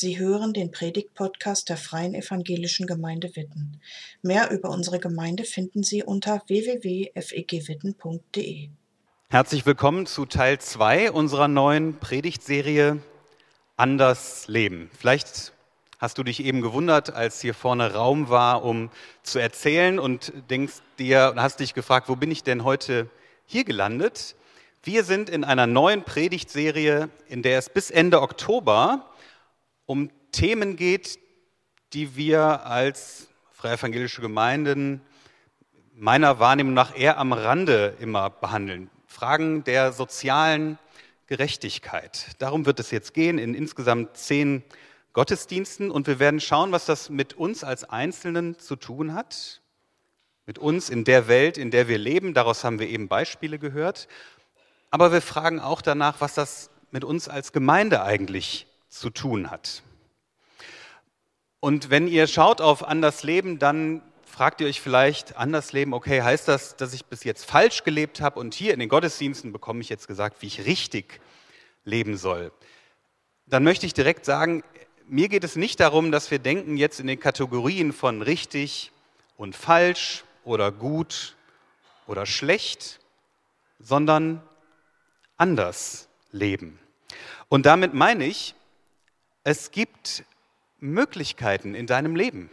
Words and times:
Sie 0.00 0.16
hören 0.16 0.52
den 0.52 0.70
Predigt-Podcast 0.70 1.68
der 1.68 1.76
Freien 1.76 2.14
Evangelischen 2.14 2.86
Gemeinde 2.86 3.34
Witten. 3.34 3.80
Mehr 4.22 4.52
über 4.52 4.70
unsere 4.70 5.00
Gemeinde 5.00 5.42
finden 5.42 5.82
Sie 5.82 6.04
unter 6.04 6.40
www.fegwitten.de. 6.46 8.68
Herzlich 9.28 9.66
willkommen 9.66 10.06
zu 10.06 10.24
Teil 10.24 10.60
2 10.60 11.10
unserer 11.10 11.48
neuen 11.48 11.98
Predigtserie 11.98 13.02
Anders 13.76 14.46
Leben. 14.46 14.88
Vielleicht 14.96 15.52
hast 15.98 16.16
du 16.16 16.22
dich 16.22 16.44
eben 16.44 16.60
gewundert, 16.60 17.12
als 17.12 17.40
hier 17.40 17.54
vorne 17.54 17.92
Raum 17.92 18.28
war, 18.28 18.62
um 18.62 18.90
zu 19.24 19.40
erzählen 19.40 19.98
und 19.98 20.32
denkst 20.48 20.74
dir 21.00 21.30
und 21.32 21.42
hast 21.42 21.58
dich 21.58 21.74
gefragt, 21.74 22.08
wo 22.08 22.14
bin 22.14 22.30
ich 22.30 22.44
denn 22.44 22.62
heute 22.62 23.10
hier 23.46 23.64
gelandet? 23.64 24.36
Wir 24.84 25.02
sind 25.02 25.28
in 25.28 25.42
einer 25.42 25.66
neuen 25.66 26.04
Predigtserie, 26.04 27.10
in 27.26 27.42
der 27.42 27.58
es 27.58 27.68
bis 27.68 27.90
Ende 27.90 28.22
Oktober 28.22 29.07
um 29.88 30.10
Themen 30.32 30.76
geht, 30.76 31.18
die 31.94 32.14
wir 32.14 32.66
als 32.66 33.28
Freie 33.50 33.72
Evangelische 33.72 34.20
Gemeinden 34.20 35.00
meiner 35.94 36.38
Wahrnehmung 36.38 36.74
nach 36.74 36.94
eher 36.94 37.16
am 37.16 37.32
Rande 37.32 37.96
immer 37.98 38.28
behandeln. 38.28 38.90
Fragen 39.06 39.64
der 39.64 39.92
sozialen 39.94 40.78
Gerechtigkeit. 41.26 42.26
Darum 42.38 42.66
wird 42.66 42.78
es 42.80 42.90
jetzt 42.90 43.14
gehen 43.14 43.38
in 43.38 43.54
insgesamt 43.54 44.18
zehn 44.18 44.62
Gottesdiensten 45.14 45.90
und 45.90 46.06
wir 46.06 46.18
werden 46.18 46.40
schauen, 46.40 46.70
was 46.70 46.84
das 46.84 47.08
mit 47.08 47.32
uns 47.32 47.64
als 47.64 47.84
Einzelnen 47.84 48.58
zu 48.58 48.76
tun 48.76 49.14
hat, 49.14 49.62
mit 50.44 50.58
uns 50.58 50.90
in 50.90 51.04
der 51.04 51.28
Welt, 51.28 51.56
in 51.56 51.70
der 51.70 51.88
wir 51.88 51.96
leben. 51.96 52.34
Daraus 52.34 52.62
haben 52.62 52.78
wir 52.78 52.88
eben 52.90 53.08
Beispiele 53.08 53.58
gehört. 53.58 54.06
Aber 54.90 55.12
wir 55.12 55.22
fragen 55.22 55.60
auch 55.60 55.80
danach, 55.80 56.20
was 56.20 56.34
das 56.34 56.68
mit 56.90 57.04
uns 57.04 57.26
als 57.26 57.52
Gemeinde 57.52 58.02
eigentlich 58.02 58.67
zu 58.88 59.10
tun 59.10 59.50
hat. 59.50 59.82
Und 61.60 61.90
wenn 61.90 62.06
ihr 62.08 62.26
schaut 62.26 62.60
auf 62.60 62.86
Anders 62.86 63.22
Leben, 63.22 63.58
dann 63.58 64.02
fragt 64.38 64.60
ihr 64.60 64.68
euch 64.68 64.80
vielleicht, 64.80 65.36
anders 65.36 65.72
leben, 65.72 65.92
okay, 65.92 66.22
heißt 66.22 66.46
das, 66.46 66.76
dass 66.76 66.92
ich 66.92 67.06
bis 67.06 67.24
jetzt 67.24 67.44
falsch 67.44 67.82
gelebt 67.82 68.20
habe 68.20 68.38
und 68.38 68.54
hier 68.54 68.72
in 68.72 68.78
den 68.78 68.88
Gottesdiensten 68.88 69.52
bekomme 69.52 69.80
ich 69.80 69.88
jetzt 69.88 70.06
gesagt, 70.06 70.42
wie 70.42 70.46
ich 70.46 70.64
richtig 70.64 71.20
leben 71.84 72.16
soll. 72.16 72.52
Dann 73.46 73.64
möchte 73.64 73.86
ich 73.86 73.94
direkt 73.94 74.24
sagen, 74.24 74.62
mir 75.08 75.28
geht 75.28 75.42
es 75.42 75.56
nicht 75.56 75.80
darum, 75.80 76.12
dass 76.12 76.30
wir 76.30 76.38
denken 76.38 76.76
jetzt 76.76 77.00
in 77.00 77.08
den 77.08 77.18
Kategorien 77.18 77.92
von 77.92 78.22
richtig 78.22 78.92
und 79.36 79.56
falsch 79.56 80.22
oder 80.44 80.70
gut 80.70 81.34
oder 82.06 82.24
schlecht, 82.24 83.00
sondern 83.80 84.40
anders 85.36 86.08
leben. 86.30 86.78
Und 87.48 87.66
damit 87.66 87.92
meine 87.94 88.24
ich, 88.24 88.54
es 89.48 89.70
gibt 89.70 90.24
Möglichkeiten 90.78 91.74
in 91.74 91.86
deinem 91.86 92.14
Leben. 92.14 92.50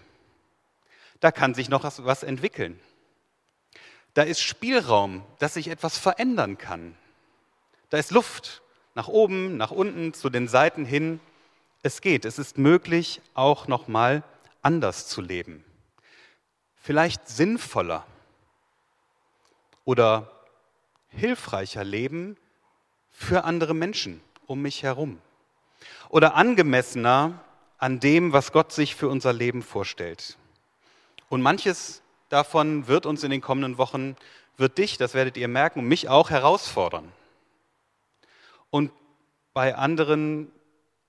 Da 1.20 1.30
kann 1.30 1.54
sich 1.54 1.68
noch 1.68 1.84
was 1.84 2.24
entwickeln. 2.24 2.80
Da 4.14 4.22
ist 4.22 4.40
Spielraum, 4.40 5.22
dass 5.40 5.56
sich 5.56 5.68
etwas 5.68 5.98
verändern 5.98 6.58
kann. 6.58 6.96
Da 7.90 7.98
ist 7.98 8.12
Luft 8.12 8.62
nach 8.94 9.10
oben, 9.10 9.58
nach 9.58 9.72
unten, 9.72 10.14
zu 10.14 10.30
den 10.30 10.48
Seiten 10.48 10.86
hin. 10.86 11.20
Es 11.84 12.00
geht. 12.00 12.24
Es 12.24 12.40
ist 12.40 12.58
möglich, 12.58 13.20
auch 13.34 13.68
noch 13.68 13.90
mal 13.90 14.24
anders 14.62 15.06
zu 15.10 15.20
leben. 15.20 15.66
Vielleicht 16.78 17.28
sinnvoller 17.28 18.06
oder 19.84 20.32
hilfreicher 21.10 21.84
leben 21.84 22.38
für 23.10 23.44
andere 23.44 23.74
Menschen 23.74 24.22
um 24.46 24.62
mich 24.62 24.82
herum 24.82 25.20
oder 26.16 26.36
angemessener 26.36 27.44
an 27.78 28.00
dem, 28.00 28.32
was 28.32 28.54
Gott 28.54 28.72
sich 28.72 28.96
für 28.96 29.10
unser 29.10 29.34
Leben 29.34 29.62
vorstellt. 29.62 30.38
Und 31.28 31.42
manches 31.42 32.02
davon 32.30 32.88
wird 32.88 33.06
uns 33.06 33.26
in 33.26 33.32
den 33.32 33.42
kommenden 33.42 33.78
Wochen, 33.78 34.16
wird 34.56 34.78
dich, 34.78 34.98
das 34.98 35.14
werdet 35.14 35.36
ihr 35.36 35.50
merken, 35.50 35.86
mich 35.86 36.08
auch 36.08 36.30
herausfordern. 36.30 37.12
Und 38.70 38.94
bei 39.54 39.76
anderen 39.76 40.50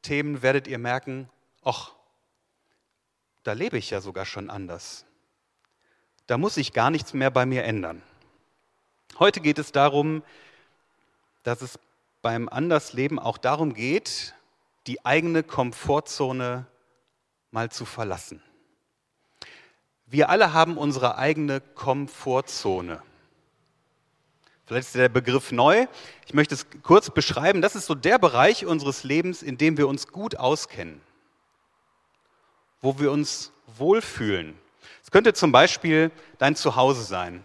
Themen 0.03 0.43
werdet 0.43 0.67
ihr 0.67 0.79
merken, 0.79 1.29
ach, 1.63 1.93
da 3.45 3.53
lebe 3.53 3.79
ich 3.79 3.91
ja 3.91 4.01
sogar 4.01 4.25
schon 4.25 4.51
anders. 4.51 5.05
Da 6.27 6.37
muss 6.37 6.57
sich 6.57 6.73
gar 6.73 6.91
nichts 6.91 7.15
mehr 7.15 7.31
bei 7.31 7.47
mir 7.47 7.63
ändern. 7.63 8.03
Heute 9.21 9.41
geht 9.41 9.61
es 9.61 9.71
darum, 9.71 10.25
dass 11.45 11.63
es 11.63 11.79
beim 12.23 12.49
Andersleben 12.49 13.21
auch 13.21 13.39
darum 13.39 13.73
geht, 13.73 14.35
die 14.87 15.05
eigene 15.05 15.43
Komfortzone 15.43 16.67
mal 17.51 17.71
zu 17.71 17.85
verlassen. 17.85 18.43
Wir 20.07 20.31
alle 20.31 20.53
haben 20.53 20.79
unsere 20.79 21.19
eigene 21.19 21.61
Komfortzone. 21.61 23.03
Vielleicht 24.67 24.89
ist 24.89 24.95
der 24.95 25.09
Begriff 25.09 25.53
neu. 25.53 25.87
Ich 26.27 26.35
möchte 26.35 26.55
es 26.55 26.67
kurz 26.83 27.11
beschreiben. 27.11 27.63
Das 27.63 27.77
ist 27.77 27.87
so 27.87 27.95
der 27.95 28.19
Bereich 28.19 28.67
unseres 28.67 29.05
Lebens, 29.05 29.43
in 29.43 29.59
dem 29.59 29.77
wir 29.79 29.89
uns 29.89 30.09
gut 30.09 30.37
auskennen, 30.37 31.01
wo 32.81 32.99
wir 32.99 33.13
uns 33.13 33.53
wohlfühlen. 33.79 34.59
Es 35.03 35.11
könnte 35.11 35.35
zum 35.35 35.53
Beispiel 35.53 36.11
dein 36.39 36.57
Zuhause 36.57 37.03
sein, 37.03 37.45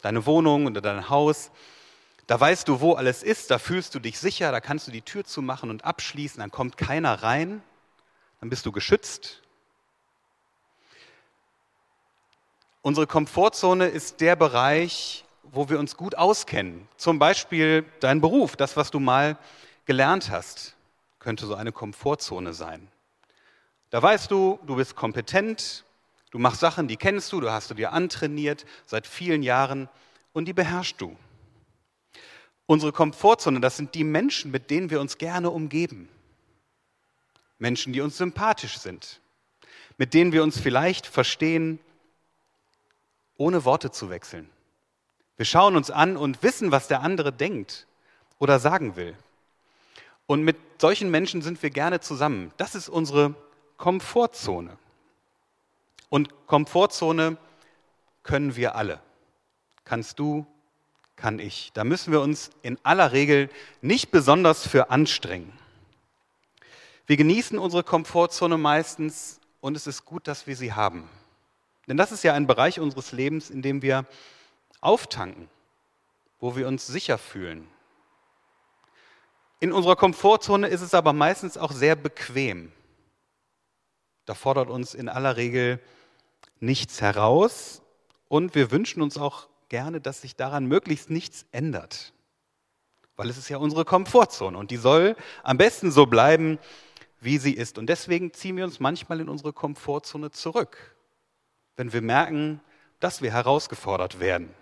deine 0.00 0.24
Wohnung 0.24 0.66
oder 0.66 0.80
dein 0.80 1.10
Haus. 1.10 1.50
Da 2.26 2.40
weißt 2.40 2.66
du, 2.66 2.80
wo 2.80 2.94
alles 2.94 3.22
ist, 3.22 3.50
da 3.50 3.58
fühlst 3.58 3.94
du 3.94 4.00
dich 4.00 4.18
sicher, 4.18 4.50
da 4.50 4.60
kannst 4.60 4.88
du 4.88 4.90
die 4.90 5.02
Tür 5.02 5.24
zumachen 5.24 5.70
und 5.70 5.84
abschließen, 5.84 6.40
dann 6.40 6.50
kommt 6.50 6.76
keiner 6.76 7.22
rein, 7.22 7.62
dann 8.40 8.50
bist 8.50 8.66
du 8.66 8.72
geschützt. 8.72 9.42
Unsere 12.82 13.06
Komfortzone 13.06 13.86
ist 13.86 14.20
der 14.20 14.36
Bereich, 14.36 15.24
wo 15.42 15.68
wir 15.68 15.78
uns 15.78 15.96
gut 15.96 16.16
auskennen. 16.16 16.88
Zum 16.96 17.18
Beispiel 17.18 17.84
dein 18.00 18.20
Beruf, 18.20 18.56
das, 18.56 18.76
was 18.76 18.90
du 18.90 19.00
mal 19.00 19.38
gelernt 19.84 20.30
hast, 20.30 20.74
könnte 21.20 21.46
so 21.46 21.54
eine 21.54 21.72
Komfortzone 21.72 22.52
sein. 22.52 22.88
Da 23.90 24.02
weißt 24.02 24.30
du, 24.30 24.58
du 24.66 24.76
bist 24.76 24.96
kompetent, 24.96 25.84
du 26.30 26.38
machst 26.38 26.60
Sachen, 26.60 26.88
die 26.88 26.96
kennst 26.96 27.32
du, 27.32 27.40
du 27.40 27.50
hast 27.50 27.70
du 27.70 27.74
dir 27.74 27.92
antrainiert 27.92 28.66
seit 28.84 29.06
vielen 29.06 29.44
Jahren 29.44 29.88
und 30.32 30.46
die 30.46 30.52
beherrschst 30.52 31.00
du. 31.00 31.16
Unsere 32.66 32.92
Komfortzone, 32.92 33.60
das 33.60 33.76
sind 33.76 33.94
die 33.94 34.04
Menschen, 34.04 34.50
mit 34.50 34.70
denen 34.70 34.90
wir 34.90 35.00
uns 35.00 35.18
gerne 35.18 35.50
umgeben. 35.50 36.08
Menschen, 37.58 37.92
die 37.92 38.00
uns 38.00 38.18
sympathisch 38.18 38.78
sind, 38.78 39.20
mit 39.96 40.14
denen 40.14 40.32
wir 40.32 40.42
uns 40.42 40.58
vielleicht 40.58 41.06
verstehen, 41.06 41.78
ohne 43.38 43.64
Worte 43.64 43.90
zu 43.90 44.10
wechseln. 44.10 44.50
Wir 45.36 45.46
schauen 45.46 45.76
uns 45.76 45.90
an 45.90 46.16
und 46.16 46.42
wissen, 46.42 46.72
was 46.72 46.88
der 46.88 47.02
andere 47.02 47.32
denkt 47.32 47.86
oder 48.38 48.58
sagen 48.58 48.96
will. 48.96 49.16
Und 50.26 50.42
mit 50.42 50.56
solchen 50.80 51.10
Menschen 51.10 51.42
sind 51.42 51.62
wir 51.62 51.70
gerne 51.70 52.00
zusammen. 52.00 52.52
Das 52.56 52.74
ist 52.74 52.88
unsere 52.88 53.34
Komfortzone. 53.76 54.76
Und 56.08 56.46
Komfortzone 56.46 57.36
können 58.22 58.56
wir 58.56 58.74
alle. 58.74 59.00
Kannst 59.84 60.18
du, 60.18 60.46
kann 61.16 61.38
ich. 61.38 61.70
Da 61.72 61.84
müssen 61.84 62.12
wir 62.12 62.20
uns 62.20 62.50
in 62.62 62.78
aller 62.82 63.12
Regel 63.12 63.48
nicht 63.80 64.10
besonders 64.10 64.66
für 64.66 64.90
anstrengen. 64.90 65.52
Wir 67.06 67.16
genießen 67.16 67.58
unsere 67.58 67.82
Komfortzone 67.82 68.58
meistens 68.58 69.40
und 69.60 69.76
es 69.76 69.86
ist 69.86 70.04
gut, 70.04 70.28
dass 70.28 70.46
wir 70.46 70.56
sie 70.56 70.72
haben. 70.72 71.08
Denn 71.88 71.96
das 71.96 72.12
ist 72.12 72.24
ja 72.24 72.34
ein 72.34 72.46
Bereich 72.46 72.80
unseres 72.80 73.12
Lebens, 73.12 73.50
in 73.50 73.62
dem 73.62 73.80
wir 73.80 74.06
auftanken, 74.80 75.48
wo 76.40 76.56
wir 76.56 76.68
uns 76.68 76.86
sicher 76.86 77.16
fühlen. 77.16 77.66
In 79.60 79.72
unserer 79.72 79.96
Komfortzone 79.96 80.68
ist 80.68 80.82
es 80.82 80.94
aber 80.94 81.12
meistens 81.12 81.56
auch 81.56 81.72
sehr 81.72 81.96
bequem. 81.96 82.72
Da 84.26 84.34
fordert 84.34 84.68
uns 84.68 84.94
in 84.94 85.08
aller 85.08 85.36
Regel 85.36 85.80
nichts 86.60 87.00
heraus 87.00 87.80
und 88.28 88.54
wir 88.54 88.70
wünschen 88.70 89.00
uns 89.00 89.16
auch 89.16 89.48
gerne, 89.68 90.00
dass 90.00 90.20
sich 90.20 90.36
daran 90.36 90.66
möglichst 90.66 91.10
nichts 91.10 91.46
ändert. 91.52 92.12
Weil 93.16 93.30
es 93.30 93.38
ist 93.38 93.48
ja 93.48 93.56
unsere 93.58 93.84
Komfortzone 93.84 94.56
und 94.56 94.70
die 94.70 94.76
soll 94.76 95.16
am 95.42 95.56
besten 95.58 95.90
so 95.90 96.06
bleiben, 96.06 96.58
wie 97.20 97.38
sie 97.38 97.52
ist. 97.52 97.78
Und 97.78 97.86
deswegen 97.86 98.32
ziehen 98.32 98.56
wir 98.56 98.64
uns 98.64 98.80
manchmal 98.80 99.20
in 99.20 99.28
unsere 99.28 99.52
Komfortzone 99.52 100.30
zurück, 100.30 100.96
wenn 101.76 101.92
wir 101.92 102.02
merken, 102.02 102.60
dass 103.00 103.22
wir 103.22 103.32
herausgefordert 103.32 104.20
werden. 104.20 104.54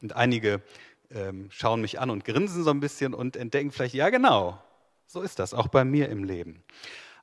Und 0.00 0.16
einige 0.16 0.62
ähm, 1.10 1.48
schauen 1.50 1.80
mich 1.80 2.00
an 2.00 2.10
und 2.10 2.24
grinsen 2.24 2.64
so 2.64 2.70
ein 2.70 2.80
bisschen 2.80 3.14
und 3.14 3.36
entdecken 3.36 3.70
vielleicht, 3.70 3.94
ja 3.94 4.10
genau, 4.10 4.60
so 5.06 5.22
ist 5.22 5.38
das 5.38 5.54
auch 5.54 5.68
bei 5.68 5.84
mir 5.84 6.08
im 6.08 6.24
Leben. 6.24 6.62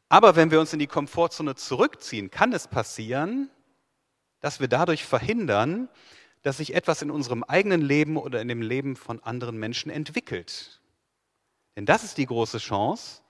Aber 0.10 0.36
wenn 0.36 0.50
wir 0.52 0.60
uns 0.60 0.74
in 0.74 0.80
die 0.80 0.88
Komfortzone 0.88 1.56
zurückziehen, 1.56 2.32
kann 2.32 2.54
es 2.54 2.68
passieren, 2.68 3.50
dass 4.40 4.60
wir 4.60 4.68
dadurch 4.68 5.06
verhindern, 5.06 5.90
dass 6.42 6.58
sich 6.58 6.74
etwas 6.74 7.02
in 7.02 7.12
unserem 7.12 7.44
eigenen 7.44 7.82
Leben 7.82 8.18
oder 8.18 8.42
in 8.42 8.48
dem 8.48 8.62
Leben 8.62 8.96
von 8.96 9.22
anderen 9.22 9.58
Menschen 9.58 9.92
entwickelt. 9.92 10.80
Denn 11.76 11.86
das 11.86 12.04
ist 12.04 12.18
die 12.18 12.26
große 12.26 12.58
Chance, 12.58 13.22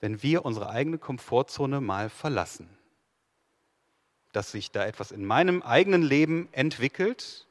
wenn 0.00 0.22
wir 0.22 0.44
unsere 0.44 0.68
eigene 0.68 0.98
Komfortzone 0.98 1.80
mal 1.80 2.10
verlassen. 2.10 2.68
Dass 4.32 4.52
sich 4.52 4.70
da 4.70 4.84
etwas 4.84 5.12
in 5.12 5.24
meinem 5.24 5.62
eigenen 5.62 6.02
Leben 6.02 6.48
entwickelt 6.52 7.46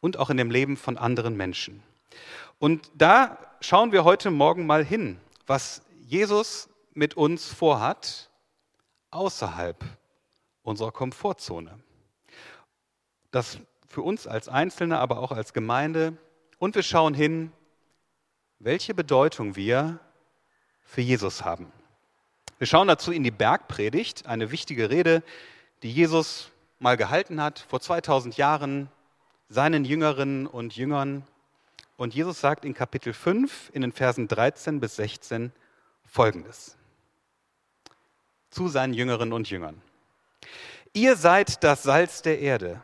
und 0.00 0.16
auch 0.16 0.30
in 0.30 0.36
dem 0.36 0.50
Leben 0.50 0.76
von 0.76 0.96
anderen 0.96 1.36
Menschen. 1.36 1.82
Und 2.58 2.90
da 2.94 3.38
schauen 3.60 3.92
wir 3.92 4.04
heute 4.04 4.30
Morgen 4.30 4.66
mal 4.66 4.84
hin, 4.84 5.18
was 5.46 5.82
Jesus 6.06 6.68
mit 6.94 7.16
uns 7.16 7.46
vorhat, 7.46 8.30
außerhalb 9.10 9.84
unserer 10.62 10.92
Komfortzone. 10.92 11.78
Das 13.30 13.58
für 13.88 14.02
uns 14.02 14.26
als 14.26 14.48
Einzelne, 14.48 14.98
aber 14.98 15.18
auch 15.18 15.32
als 15.32 15.52
Gemeinde. 15.52 16.16
Und 16.58 16.74
wir 16.74 16.82
schauen 16.82 17.14
hin, 17.14 17.52
welche 18.58 18.94
Bedeutung 18.94 19.56
wir 19.56 19.98
für 20.84 21.00
Jesus 21.00 21.44
haben. 21.44 21.72
Wir 22.58 22.66
schauen 22.66 22.88
dazu 22.88 23.12
in 23.12 23.22
die 23.22 23.30
Bergpredigt, 23.30 24.26
eine 24.26 24.50
wichtige 24.50 24.88
Rede, 24.88 25.22
die 25.82 25.92
Jesus 25.92 26.50
mal 26.78 26.96
gehalten 26.96 27.40
hat 27.42 27.58
vor 27.58 27.80
2000 27.80 28.36
Jahren 28.36 28.88
seinen 29.48 29.84
Jüngerinnen 29.84 30.46
und 30.46 30.76
Jüngern. 30.76 31.24
Und 31.96 32.14
Jesus 32.14 32.40
sagt 32.40 32.64
in 32.64 32.74
Kapitel 32.74 33.12
5 33.12 33.70
in 33.72 33.82
den 33.82 33.92
Versen 33.92 34.28
13 34.28 34.80
bis 34.80 34.96
16 34.96 35.52
Folgendes 36.04 36.76
zu 38.50 38.68
seinen 38.68 38.94
Jüngerinnen 38.94 39.34
und 39.34 39.50
Jüngern. 39.50 39.82
Ihr 40.94 41.16
seid 41.16 41.62
das 41.62 41.82
Salz 41.82 42.22
der 42.22 42.38
Erde. 42.40 42.80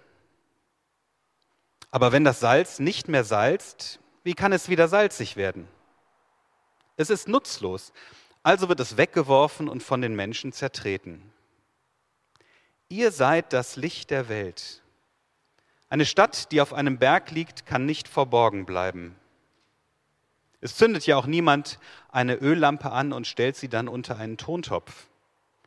Aber 1.93 2.11
wenn 2.11 2.25
das 2.25 2.41
Salz 2.41 2.81
nicht 2.81 3.07
mehr 3.07 3.23
salzt, 3.23 4.01
wie 4.25 4.35
kann 4.35 4.53
es 4.53 4.69
wieder 4.69 4.89
salzig 4.89 5.37
werden? 5.37 5.69
Es 6.97 7.11
ist 7.11 7.29
nutzlos, 7.29 7.93
also 8.43 8.69
wird 8.69 8.81
es 8.81 8.97
weggeworfen 8.97 9.69
und 9.69 9.83
von 9.83 10.01
den 10.01 10.17
Menschen 10.17 10.53
zertreten. 10.53 11.31
Ihr 12.89 13.13
seid 13.13 13.53
das 13.53 13.77
Licht 13.77 14.11
der 14.11 14.29
Welt. 14.29 14.83
Eine 15.89 16.07
Stadt, 16.07 16.51
die 16.51 16.63
auf 16.63 16.73
einem 16.73 16.99
Berg 16.99 17.31
liegt, 17.31 17.67
kann 17.67 17.85
nicht 17.85 18.09
verborgen 18.09 18.65
bleiben. 18.65 19.15
Es 20.63 20.77
zündet 20.77 21.07
ja 21.07 21.17
auch 21.17 21.27
niemand 21.27 21.79
eine 22.09 22.37
Öllampe 22.37 22.91
an 22.91 23.13
und 23.13 23.27
stellt 23.27 23.57
sie 23.57 23.69
dann 23.69 23.89
unter 23.89 24.17
einen 24.17 24.39
Tontopf. 24.39 25.09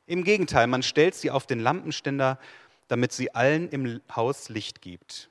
Im 0.07 0.23
Gegenteil, 0.23 0.65
man 0.67 0.81
stellt 0.81 1.13
sie 1.13 1.29
auf 1.29 1.45
den 1.45 1.59
Lampenständer, 1.59 2.39
damit 2.87 3.11
sie 3.11 3.35
allen 3.35 3.69
im 3.69 4.01
Haus 4.15 4.49
Licht 4.49 4.81
gibt. 4.81 5.29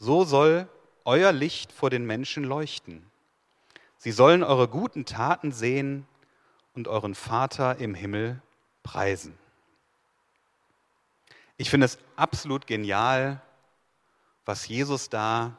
So 0.00 0.24
soll 0.24 0.66
euer 1.04 1.30
Licht 1.30 1.72
vor 1.72 1.90
den 1.90 2.06
Menschen 2.06 2.42
leuchten. 2.42 3.04
Sie 3.98 4.12
sollen 4.12 4.42
eure 4.42 4.66
guten 4.66 5.04
Taten 5.04 5.52
sehen 5.52 6.06
und 6.74 6.88
euren 6.88 7.14
Vater 7.14 7.76
im 7.76 7.94
Himmel 7.94 8.40
preisen. 8.82 9.38
Ich 11.58 11.68
finde 11.68 11.84
es 11.84 11.98
absolut 12.16 12.66
genial, 12.66 13.42
was 14.46 14.66
Jesus 14.66 15.10
da 15.10 15.58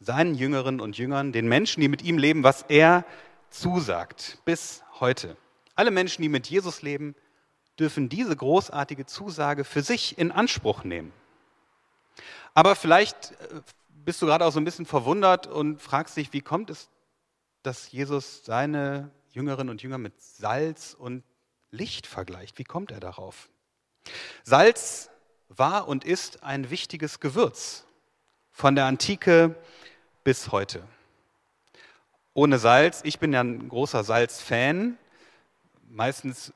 seinen 0.00 0.34
Jüngerinnen 0.34 0.80
und 0.80 0.96
Jüngern, 0.96 1.32
den 1.32 1.46
Menschen, 1.46 1.82
die 1.82 1.88
mit 1.88 2.00
ihm 2.00 2.16
leben, 2.16 2.44
was 2.44 2.62
er 2.68 3.04
zusagt 3.50 4.38
bis 4.46 4.82
heute. 4.98 5.36
Alle 5.74 5.90
Menschen, 5.90 6.22
die 6.22 6.30
mit 6.30 6.46
Jesus 6.48 6.80
leben, 6.80 7.14
dürfen 7.78 8.08
diese 8.08 8.34
großartige 8.34 9.04
Zusage 9.04 9.64
für 9.64 9.82
sich 9.82 10.16
in 10.16 10.32
Anspruch 10.32 10.84
nehmen. 10.84 11.12
Aber 12.58 12.74
vielleicht 12.74 13.30
äh, 13.40 13.60
bist 13.88 14.20
du 14.20 14.26
gerade 14.26 14.44
auch 14.44 14.50
so 14.50 14.58
ein 14.58 14.64
bisschen 14.64 14.84
verwundert 14.84 15.46
und 15.46 15.80
fragst 15.80 16.16
dich, 16.16 16.32
wie 16.32 16.40
kommt 16.40 16.70
es, 16.70 16.88
dass 17.62 17.92
Jesus 17.92 18.44
seine 18.44 19.12
Jüngerinnen 19.30 19.70
und 19.70 19.80
Jünger 19.80 19.98
mit 19.98 20.20
Salz 20.20 20.96
und 20.98 21.22
Licht 21.70 22.08
vergleicht? 22.08 22.58
Wie 22.58 22.64
kommt 22.64 22.90
er 22.90 22.98
darauf? 22.98 23.48
Salz 24.42 25.08
war 25.46 25.86
und 25.86 26.04
ist 26.04 26.42
ein 26.42 26.68
wichtiges 26.68 27.20
Gewürz 27.20 27.84
von 28.50 28.74
der 28.74 28.86
Antike 28.86 29.54
bis 30.24 30.50
heute. 30.50 30.82
Ohne 32.34 32.58
Salz, 32.58 33.02
ich 33.04 33.20
bin 33.20 33.32
ja 33.32 33.40
ein 33.40 33.68
großer 33.68 34.02
Salz-Fan. 34.02 34.98
Meistens, 35.90 36.52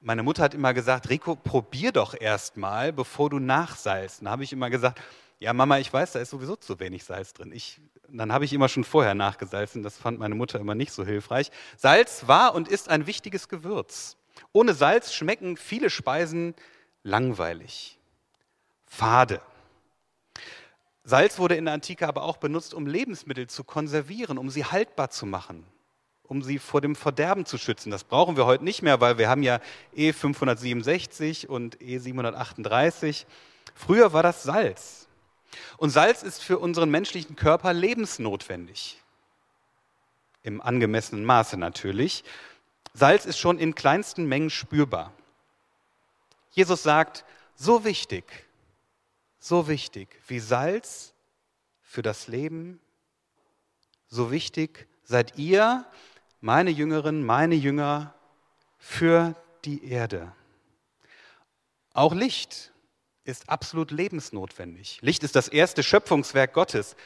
meine 0.00 0.22
Mutter 0.22 0.44
hat 0.44 0.54
immer 0.54 0.72
gesagt, 0.72 1.10
Rico, 1.10 1.36
probier 1.36 1.92
doch 1.92 2.18
erst 2.18 2.56
mal, 2.56 2.90
bevor 2.90 3.28
du 3.28 3.38
nachsalzt. 3.38 4.22
Dann 4.22 4.30
habe 4.30 4.44
ich 4.44 4.54
immer 4.54 4.70
gesagt, 4.70 4.98
ja 5.42 5.52
Mama, 5.52 5.78
ich 5.78 5.92
weiß, 5.92 6.12
da 6.12 6.20
ist 6.20 6.30
sowieso 6.30 6.54
zu 6.54 6.78
wenig 6.78 7.04
Salz 7.04 7.32
drin. 7.32 7.50
Ich, 7.52 7.80
dann 8.08 8.32
habe 8.32 8.44
ich 8.44 8.52
immer 8.52 8.68
schon 8.68 8.84
vorher 8.84 9.14
nachgesalzen. 9.14 9.82
Das 9.82 9.98
fand 9.98 10.20
meine 10.20 10.36
Mutter 10.36 10.60
immer 10.60 10.76
nicht 10.76 10.92
so 10.92 11.04
hilfreich. 11.04 11.50
Salz 11.76 12.28
war 12.28 12.54
und 12.54 12.68
ist 12.68 12.88
ein 12.88 13.06
wichtiges 13.08 13.48
Gewürz. 13.48 14.16
Ohne 14.52 14.72
Salz 14.72 15.12
schmecken 15.12 15.56
viele 15.56 15.90
Speisen 15.90 16.54
langweilig, 17.02 17.98
fade. 18.86 19.40
Salz 21.02 21.40
wurde 21.40 21.56
in 21.56 21.64
der 21.64 21.74
Antike 21.74 22.06
aber 22.06 22.22
auch 22.22 22.36
benutzt, 22.36 22.72
um 22.72 22.86
Lebensmittel 22.86 23.48
zu 23.48 23.64
konservieren, 23.64 24.38
um 24.38 24.48
sie 24.48 24.64
haltbar 24.64 25.10
zu 25.10 25.26
machen, 25.26 25.66
um 26.22 26.42
sie 26.42 26.60
vor 26.60 26.80
dem 26.80 26.94
Verderben 26.94 27.44
zu 27.46 27.58
schützen. 27.58 27.90
Das 27.90 28.04
brauchen 28.04 28.36
wir 28.36 28.46
heute 28.46 28.62
nicht 28.62 28.82
mehr, 28.82 29.00
weil 29.00 29.18
wir 29.18 29.28
haben 29.28 29.42
ja 29.42 29.58
E567 29.96 31.48
und 31.48 31.78
E738. 31.78 33.26
Früher 33.74 34.12
war 34.12 34.22
das 34.22 34.44
Salz. 34.44 35.01
Und 35.76 35.90
Salz 35.90 36.22
ist 36.22 36.42
für 36.42 36.58
unseren 36.58 36.90
menschlichen 36.90 37.36
Körper 37.36 37.72
lebensnotwendig. 37.72 39.02
Im 40.42 40.60
angemessenen 40.60 41.24
Maße 41.24 41.56
natürlich. 41.56 42.24
Salz 42.94 43.26
ist 43.26 43.38
schon 43.38 43.58
in 43.58 43.74
kleinsten 43.74 44.26
Mengen 44.26 44.50
spürbar. 44.50 45.12
Jesus 46.50 46.82
sagt, 46.82 47.24
so 47.54 47.84
wichtig, 47.84 48.24
so 49.38 49.68
wichtig 49.68 50.08
wie 50.26 50.40
Salz 50.40 51.14
für 51.82 52.02
das 52.02 52.28
Leben, 52.28 52.80
so 54.08 54.30
wichtig 54.30 54.88
seid 55.04 55.38
ihr, 55.38 55.86
meine 56.40 56.70
Jüngerinnen, 56.70 57.24
meine 57.24 57.54
Jünger, 57.54 58.14
für 58.78 59.34
die 59.64 59.88
Erde. 59.88 60.32
Auch 61.94 62.14
Licht 62.14 62.71
ist 63.24 63.48
absolut 63.48 63.90
lebensnotwendig. 63.90 64.98
Licht 65.02 65.22
ist 65.22 65.36
das 65.36 65.48
erste 65.48 65.82
Schöpfungswerk 65.82 66.52
Gottes. 66.52 66.96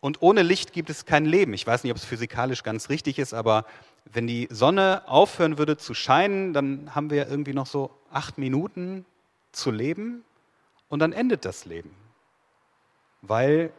Und 0.00 0.20
ohne 0.20 0.42
Licht 0.42 0.72
gibt 0.72 0.90
es 0.90 1.06
kein 1.06 1.24
Leben. 1.24 1.54
Ich 1.54 1.66
weiß 1.66 1.82
nicht, 1.82 1.90
ob 1.90 1.96
es 1.96 2.04
physikalisch 2.04 2.62
ganz 2.62 2.88
richtig 2.90 3.18
ist, 3.18 3.32
aber 3.32 3.64
wenn 4.04 4.26
die 4.26 4.48
Sonne 4.50 5.02
aufhören 5.06 5.56
würde 5.56 5.78
zu 5.78 5.94
scheinen, 5.94 6.52
dann 6.52 6.94
haben 6.94 7.10
wir 7.10 7.28
irgendwie 7.28 7.54
noch 7.54 7.66
so 7.66 7.90
acht 8.10 8.36
Minuten 8.36 9.06
zu 9.52 9.70
leben 9.70 10.24
und 10.88 10.98
dann 10.98 11.12
endet 11.12 11.44
das 11.44 11.64
Leben, 11.64 11.90
weil 13.22 13.72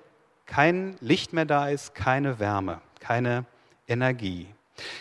kein 0.45 0.97
Licht 0.99 1.33
mehr 1.33 1.45
da 1.45 1.69
ist, 1.69 1.93
keine 1.93 2.39
Wärme, 2.39 2.81
keine 2.99 3.45
Energie. 3.87 4.47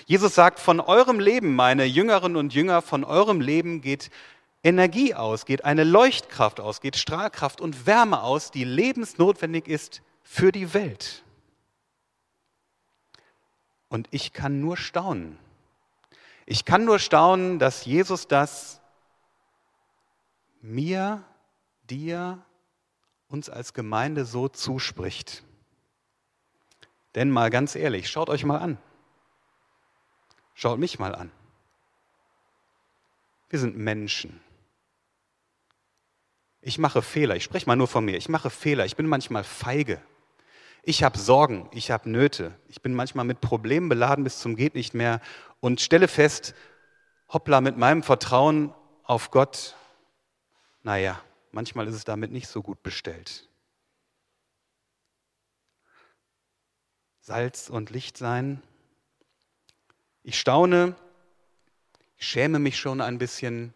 Jesus 0.06 0.34
sagt, 0.34 0.60
von 0.60 0.78
eurem 0.80 1.18
Leben, 1.18 1.56
meine 1.56 1.84
Jüngerinnen 1.84 2.36
und 2.36 2.54
Jünger, 2.54 2.82
von 2.82 3.02
eurem 3.02 3.40
Leben 3.40 3.80
geht 3.80 4.10
Energie 4.64 5.14
aus, 5.14 5.44
geht 5.44 5.64
eine 5.64 5.84
Leuchtkraft 5.84 6.58
aus, 6.58 6.80
geht 6.80 6.96
Strahlkraft 6.96 7.60
und 7.60 7.86
Wärme 7.86 8.22
aus, 8.22 8.50
die 8.50 8.64
lebensnotwendig 8.64 9.68
ist 9.68 10.02
für 10.22 10.52
die 10.52 10.72
Welt. 10.72 11.22
Und 13.88 14.08
ich 14.10 14.32
kann 14.32 14.60
nur 14.60 14.78
staunen. 14.78 15.38
Ich 16.46 16.64
kann 16.64 16.84
nur 16.84 16.98
staunen, 16.98 17.58
dass 17.58 17.84
Jesus 17.84 18.26
das 18.26 18.80
mir, 20.62 21.22
dir, 21.82 22.42
uns 23.28 23.50
als 23.50 23.74
Gemeinde 23.74 24.24
so 24.24 24.48
zuspricht. 24.48 25.44
Denn 27.14 27.30
mal 27.30 27.50
ganz 27.50 27.76
ehrlich, 27.76 28.08
schaut 28.08 28.30
euch 28.30 28.44
mal 28.44 28.58
an. 28.58 28.78
Schaut 30.54 30.78
mich 30.78 30.98
mal 30.98 31.14
an. 31.14 31.30
Wir 33.50 33.58
sind 33.58 33.76
Menschen. 33.76 34.40
Ich 36.66 36.78
mache 36.78 37.02
Fehler. 37.02 37.36
Ich 37.36 37.44
spreche 37.44 37.66
mal 37.66 37.76
nur 37.76 37.88
von 37.88 38.06
mir. 38.06 38.16
Ich 38.16 38.30
mache 38.30 38.48
Fehler. 38.48 38.86
Ich 38.86 38.96
bin 38.96 39.06
manchmal 39.06 39.44
feige. 39.44 40.00
Ich 40.82 41.02
habe 41.02 41.18
Sorgen. 41.18 41.68
Ich 41.72 41.90
habe 41.90 42.08
Nöte. 42.08 42.58
Ich 42.68 42.80
bin 42.80 42.94
manchmal 42.94 43.26
mit 43.26 43.42
Problemen 43.42 43.90
beladen 43.90 44.24
bis 44.24 44.38
zum 44.38 44.56
geht 44.56 44.74
nicht 44.74 44.94
mehr 44.94 45.20
und 45.60 45.82
stelle 45.82 46.08
fest, 46.08 46.54
hoppla, 47.28 47.60
mit 47.60 47.76
meinem 47.76 48.02
Vertrauen 48.02 48.72
auf 49.02 49.30
Gott, 49.30 49.76
naja, 50.82 51.20
manchmal 51.52 51.86
ist 51.86 51.96
es 51.96 52.04
damit 52.04 52.32
nicht 52.32 52.48
so 52.48 52.62
gut 52.62 52.82
bestellt. 52.82 53.46
Salz 57.20 57.68
und 57.68 57.90
Licht 57.90 58.16
sein. 58.16 58.62
Ich 60.22 60.40
staune, 60.40 60.96
ich 62.16 62.26
schäme 62.26 62.58
mich 62.58 62.78
schon 62.78 63.02
ein 63.02 63.18
bisschen. 63.18 63.74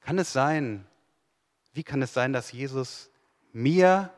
Kann 0.00 0.18
es 0.18 0.34
sein, 0.34 0.86
wie 1.76 1.84
kann 1.84 2.00
es 2.00 2.14
sein, 2.14 2.32
dass 2.32 2.52
Jesus 2.52 3.10
mir, 3.52 4.10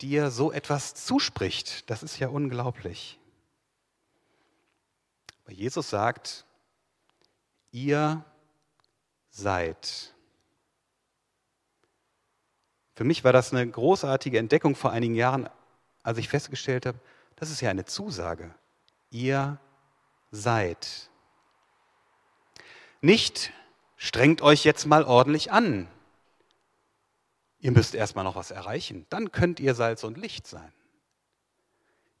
dir 0.00 0.30
so 0.30 0.50
etwas 0.50 0.94
zuspricht? 0.94 1.88
Das 1.88 2.02
ist 2.02 2.18
ja 2.18 2.28
unglaublich. 2.28 3.20
Aber 5.44 5.52
Jesus 5.52 5.90
sagt, 5.90 6.44
ihr 7.70 8.24
seid. 9.30 10.12
Für 12.94 13.04
mich 13.04 13.22
war 13.22 13.32
das 13.32 13.52
eine 13.52 13.68
großartige 13.68 14.38
Entdeckung 14.38 14.74
vor 14.74 14.90
einigen 14.90 15.14
Jahren, 15.14 15.48
als 16.02 16.18
ich 16.18 16.28
festgestellt 16.28 16.84
habe, 16.84 16.98
das 17.36 17.50
ist 17.50 17.60
ja 17.60 17.70
eine 17.70 17.84
Zusage. 17.84 18.52
Ihr 19.10 19.58
seid. 20.32 21.10
Nicht 23.00 23.52
strengt 23.96 24.42
euch 24.42 24.64
jetzt 24.64 24.86
mal 24.86 25.04
ordentlich 25.04 25.52
an. 25.52 25.88
Ihr 27.62 27.70
müsst 27.70 27.94
erstmal 27.94 28.24
noch 28.24 28.34
was 28.34 28.50
erreichen. 28.50 29.06
Dann 29.08 29.30
könnt 29.30 29.60
ihr 29.60 29.76
Salz 29.76 30.02
und 30.02 30.18
Licht 30.18 30.48
sein. 30.48 30.72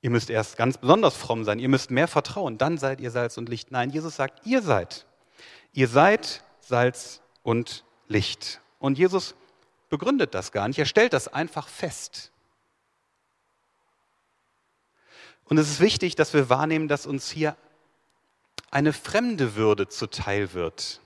Ihr 0.00 0.10
müsst 0.10 0.30
erst 0.30 0.56
ganz 0.56 0.78
besonders 0.78 1.16
fromm 1.16 1.44
sein. 1.44 1.58
Ihr 1.58 1.68
müsst 1.68 1.90
mehr 1.90 2.06
vertrauen. 2.06 2.58
Dann 2.58 2.78
seid 2.78 3.00
ihr 3.00 3.10
Salz 3.10 3.36
und 3.36 3.48
Licht. 3.48 3.72
Nein, 3.72 3.90
Jesus 3.90 4.14
sagt, 4.14 4.46
ihr 4.46 4.62
seid. 4.62 5.04
Ihr 5.72 5.88
seid 5.88 6.44
Salz 6.60 7.22
und 7.42 7.84
Licht. 8.06 8.60
Und 8.78 8.98
Jesus 8.98 9.34
begründet 9.88 10.32
das 10.32 10.52
gar 10.52 10.68
nicht. 10.68 10.78
Er 10.78 10.86
stellt 10.86 11.12
das 11.12 11.26
einfach 11.26 11.66
fest. 11.66 12.30
Und 15.44 15.58
es 15.58 15.68
ist 15.68 15.80
wichtig, 15.80 16.14
dass 16.14 16.34
wir 16.34 16.48
wahrnehmen, 16.48 16.86
dass 16.86 17.04
uns 17.04 17.28
hier 17.28 17.56
eine 18.70 18.92
fremde 18.92 19.56
Würde 19.56 19.88
zuteil 19.88 20.52
wird. 20.52 21.00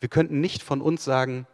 Wir 0.00 0.10
könnten 0.10 0.40
nicht 0.40 0.62
von 0.62 0.82
uns 0.82 1.02
sagen, 1.02 1.46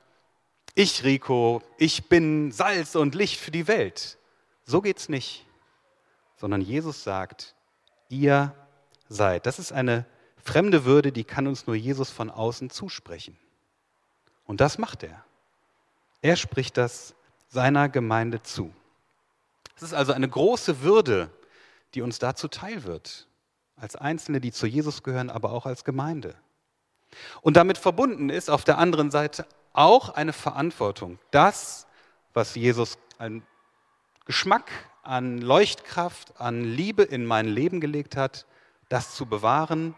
ich, 0.79 1.03
Rico, 1.03 1.61
ich 1.77 2.09
bin 2.09 2.53
Salz 2.53 2.95
und 2.95 3.17
Licht 3.17 3.41
für 3.41 3.51
die 3.51 3.67
Welt. 3.67 4.17
So 4.65 4.81
geht's 4.81 5.09
nicht. 5.09 5.45
Sondern 6.37 6.61
Jesus 6.61 7.03
sagt, 7.03 7.57
ihr 8.09 8.55
seid. 9.09 9.47
Das 9.47 9.59
ist 9.59 9.73
eine 9.73 10.07
fremde 10.37 10.85
Würde, 10.85 11.11
die 11.11 11.25
kann 11.25 11.49
uns 11.49 11.67
nur 11.67 11.75
Jesus 11.75 12.11
von 12.11 12.31
außen 12.31 12.71
zusprechen. 12.71 13.37
Und 14.45 14.61
das 14.61 14.79
macht 14.79 15.03
er. 15.03 15.25
Er 16.23 16.37
spricht 16.37 16.77
das 16.77 17.17
seiner 17.49 17.89
Gemeinde 17.89 18.45
zu. 18.45 18.73
Es 19.75 19.83
ist 19.83 19.95
also 19.95 20.13
eine 20.13 20.29
große 20.29 20.81
Würde, 20.83 21.29
die 21.95 22.03
uns 22.03 22.21
dazu 22.21 22.47
teil 22.47 22.85
wird, 22.85 23.27
als 23.75 23.97
Einzelne, 23.97 24.41
die 24.41 24.53
zu 24.53 24.69
Jesus 24.69 25.03
gehören, 25.03 25.29
aber 25.29 25.51
auch 25.51 25.67
als 25.67 25.83
Gemeinde. 25.83 26.37
Und 27.41 27.57
damit 27.57 27.79
verbunden 27.79 28.31
ist 28.31 28.49
auf 28.49 28.63
der 28.63 28.79
anderen 28.79 29.11
Seite 29.11 29.45
auch 29.79 30.09
eine 30.09 30.33
Verantwortung, 30.33 31.21
das, 31.31 31.87
was 32.35 32.57
Jesus 32.57 32.99
an 33.19 33.45
Geschmack, 34.27 34.71
an 35.05 35.39
Leuchtkraft, 35.39 36.41
an 36.41 36.65
Liebe 36.65 37.05
in 37.05 37.25
mein 37.25 37.47
Leben 37.47 37.81
gelegt 37.81 38.17
hat, 38.17 38.45
das 38.89 39.15
zu 39.15 39.27
bewahren 39.27 39.95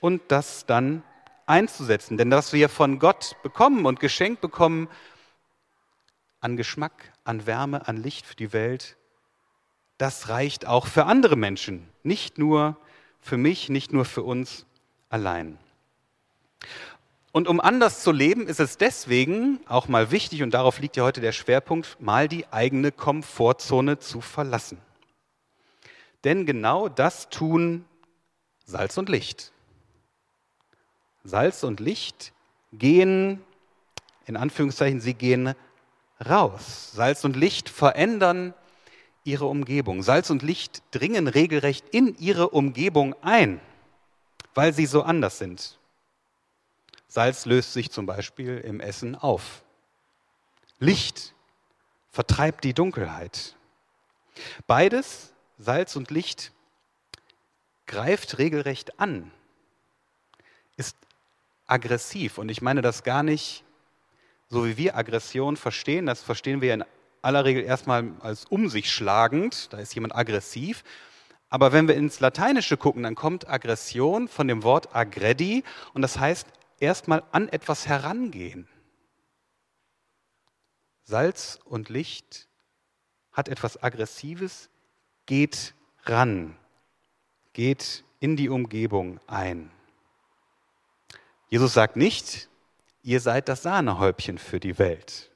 und 0.00 0.22
das 0.28 0.66
dann 0.66 1.04
einzusetzen. 1.46 2.16
Denn 2.16 2.32
was 2.32 2.52
wir 2.52 2.68
von 2.68 2.98
Gott 2.98 3.36
bekommen 3.44 3.86
und 3.86 4.00
geschenkt 4.00 4.40
bekommen, 4.40 4.88
an 6.40 6.56
Geschmack, 6.56 7.12
an 7.22 7.46
Wärme, 7.46 7.86
an 7.86 7.96
Licht 7.96 8.26
für 8.26 8.34
die 8.34 8.52
Welt, 8.52 8.96
das 9.98 10.28
reicht 10.28 10.66
auch 10.66 10.88
für 10.88 11.06
andere 11.06 11.36
Menschen, 11.36 11.88
nicht 12.02 12.38
nur 12.38 12.76
für 13.20 13.36
mich, 13.36 13.68
nicht 13.68 13.92
nur 13.92 14.04
für 14.04 14.22
uns 14.24 14.66
allein. 15.08 15.58
Und 17.32 17.48
um 17.48 17.60
anders 17.60 18.02
zu 18.02 18.12
leben, 18.12 18.46
ist 18.46 18.60
es 18.60 18.76
deswegen 18.76 19.60
auch 19.66 19.88
mal 19.88 20.10
wichtig, 20.10 20.42
und 20.42 20.52
darauf 20.52 20.78
liegt 20.78 20.96
ja 20.96 21.02
heute 21.02 21.22
der 21.22 21.32
Schwerpunkt, 21.32 21.96
mal 21.98 22.28
die 22.28 22.46
eigene 22.52 22.92
Komfortzone 22.92 23.98
zu 23.98 24.20
verlassen. 24.20 24.78
Denn 26.24 26.44
genau 26.44 26.88
das 26.90 27.30
tun 27.30 27.86
Salz 28.66 28.96
und 28.98 29.08
Licht. 29.08 29.52
Salz 31.24 31.64
und 31.64 31.80
Licht 31.80 32.32
gehen, 32.72 33.42
in 34.26 34.36
Anführungszeichen, 34.36 35.00
sie 35.00 35.14
gehen 35.14 35.54
raus. 36.24 36.92
Salz 36.94 37.24
und 37.24 37.34
Licht 37.34 37.68
verändern 37.68 38.54
ihre 39.24 39.46
Umgebung. 39.46 40.02
Salz 40.02 40.30
und 40.30 40.42
Licht 40.42 40.82
dringen 40.90 41.28
regelrecht 41.28 41.86
in 41.90 42.16
ihre 42.18 42.50
Umgebung 42.50 43.14
ein, 43.22 43.60
weil 44.54 44.72
sie 44.72 44.86
so 44.86 45.02
anders 45.02 45.38
sind. 45.38 45.78
Salz 47.12 47.44
löst 47.44 47.74
sich 47.74 47.90
zum 47.90 48.06
Beispiel 48.06 48.56
im 48.56 48.80
Essen 48.80 49.14
auf. 49.14 49.62
Licht 50.78 51.34
vertreibt 52.10 52.64
die 52.64 52.72
Dunkelheit. 52.72 53.54
Beides, 54.66 55.34
Salz 55.58 55.94
und 55.94 56.10
Licht, 56.10 56.52
greift 57.84 58.38
regelrecht 58.38 58.98
an, 58.98 59.30
ist 60.78 60.96
aggressiv. 61.66 62.38
Und 62.38 62.48
ich 62.48 62.62
meine 62.62 62.80
das 62.80 63.02
gar 63.02 63.22
nicht 63.22 63.62
so 64.48 64.64
wie 64.64 64.78
wir 64.78 64.96
Aggression 64.96 65.58
verstehen, 65.58 66.06
das 66.06 66.22
verstehen 66.22 66.62
wir 66.62 66.72
in 66.72 66.84
aller 67.20 67.44
Regel 67.44 67.62
erstmal 67.62 68.10
als 68.20 68.46
um 68.46 68.70
sich 68.70 68.90
schlagend, 68.90 69.70
da 69.74 69.80
ist 69.80 69.94
jemand 69.94 70.16
aggressiv. 70.16 70.82
Aber 71.50 71.72
wenn 71.72 71.88
wir 71.88 71.94
ins 71.94 72.20
Lateinische 72.20 72.78
gucken, 72.78 73.02
dann 73.02 73.16
kommt 73.16 73.50
Aggression 73.50 74.28
von 74.28 74.48
dem 74.48 74.62
Wort 74.62 74.96
aggredi 74.96 75.62
und 75.92 76.00
das 76.00 76.18
heißt 76.18 76.46
erstmal 76.82 77.22
an 77.30 77.48
etwas 77.48 77.86
herangehen. 77.86 78.68
Salz 81.04 81.58
und 81.64 81.88
Licht 81.88 82.48
hat 83.32 83.48
etwas 83.48 83.82
Aggressives, 83.82 84.68
geht 85.26 85.74
ran, 86.04 86.56
geht 87.52 88.04
in 88.20 88.36
die 88.36 88.48
Umgebung 88.48 89.20
ein. 89.26 89.70
Jesus 91.48 91.74
sagt 91.74 91.96
nicht, 91.96 92.48
ihr 93.02 93.20
seid 93.20 93.48
das 93.48 93.62
Sahnehäubchen 93.62 94.38
für 94.38 94.58
die 94.58 94.78
Welt. 94.78 95.30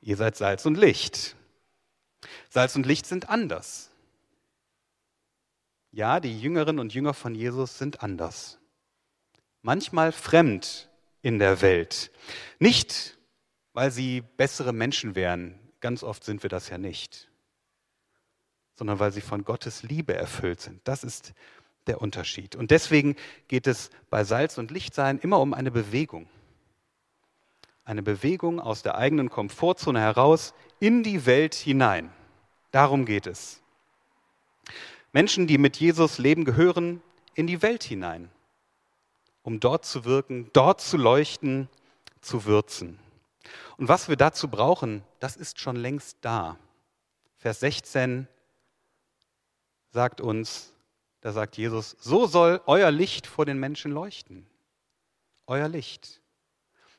Ihr 0.00 0.16
seid 0.16 0.36
Salz 0.36 0.66
und 0.66 0.76
Licht. 0.76 1.36
Salz 2.48 2.74
und 2.76 2.86
Licht 2.86 3.06
sind 3.06 3.28
anders. 3.28 3.90
Ja, 5.90 6.20
die 6.20 6.38
Jüngerinnen 6.38 6.80
und 6.80 6.92
Jünger 6.92 7.14
von 7.14 7.34
Jesus 7.34 7.78
sind 7.78 8.02
anders. 8.02 8.58
Manchmal 9.62 10.12
fremd 10.12 10.88
in 11.22 11.38
der 11.38 11.60
Welt. 11.62 12.10
Nicht, 12.58 13.18
weil 13.72 13.90
sie 13.90 14.22
bessere 14.36 14.72
Menschen 14.72 15.14
wären, 15.14 15.58
ganz 15.80 16.02
oft 16.02 16.24
sind 16.24 16.42
wir 16.42 16.50
das 16.50 16.68
ja 16.68 16.78
nicht, 16.78 17.30
sondern 18.74 18.98
weil 18.98 19.12
sie 19.12 19.20
von 19.20 19.44
Gottes 19.44 19.82
Liebe 19.82 20.14
erfüllt 20.14 20.60
sind. 20.60 20.80
Das 20.84 21.04
ist 21.04 21.32
der 21.86 22.00
Unterschied. 22.02 22.54
Und 22.54 22.70
deswegen 22.70 23.16
geht 23.48 23.66
es 23.66 23.90
bei 24.10 24.24
Salz 24.24 24.58
und 24.58 24.70
Lichtsein 24.70 25.18
immer 25.18 25.40
um 25.40 25.54
eine 25.54 25.70
Bewegung. 25.70 26.28
Eine 27.84 28.02
Bewegung 28.02 28.60
aus 28.60 28.82
der 28.82 28.96
eigenen 28.96 29.30
Komfortzone 29.30 30.00
heraus 30.00 30.52
in 30.78 31.02
die 31.02 31.24
Welt 31.24 31.54
hinein. 31.54 32.12
Darum 32.70 33.06
geht 33.06 33.26
es. 33.26 33.62
Menschen, 35.12 35.46
die 35.46 35.58
mit 35.58 35.78
Jesus 35.78 36.18
leben, 36.18 36.44
gehören 36.44 37.02
in 37.34 37.46
die 37.46 37.62
Welt 37.62 37.82
hinein, 37.82 38.30
um 39.42 39.60
dort 39.60 39.84
zu 39.84 40.04
wirken, 40.04 40.50
dort 40.52 40.80
zu 40.80 40.96
leuchten, 40.96 41.68
zu 42.20 42.44
würzen. 42.44 42.98
Und 43.76 43.88
was 43.88 44.08
wir 44.08 44.16
dazu 44.16 44.48
brauchen, 44.48 45.02
das 45.20 45.36
ist 45.36 45.60
schon 45.60 45.76
längst 45.76 46.18
da. 46.20 46.58
Vers 47.36 47.60
16 47.60 48.26
sagt 49.90 50.20
uns, 50.20 50.74
da 51.20 51.32
sagt 51.32 51.56
Jesus, 51.56 51.96
so 52.00 52.26
soll 52.26 52.60
euer 52.66 52.90
Licht 52.90 53.26
vor 53.26 53.46
den 53.46 53.58
Menschen 53.58 53.92
leuchten. 53.92 54.46
Euer 55.46 55.68
Licht. 55.68 56.20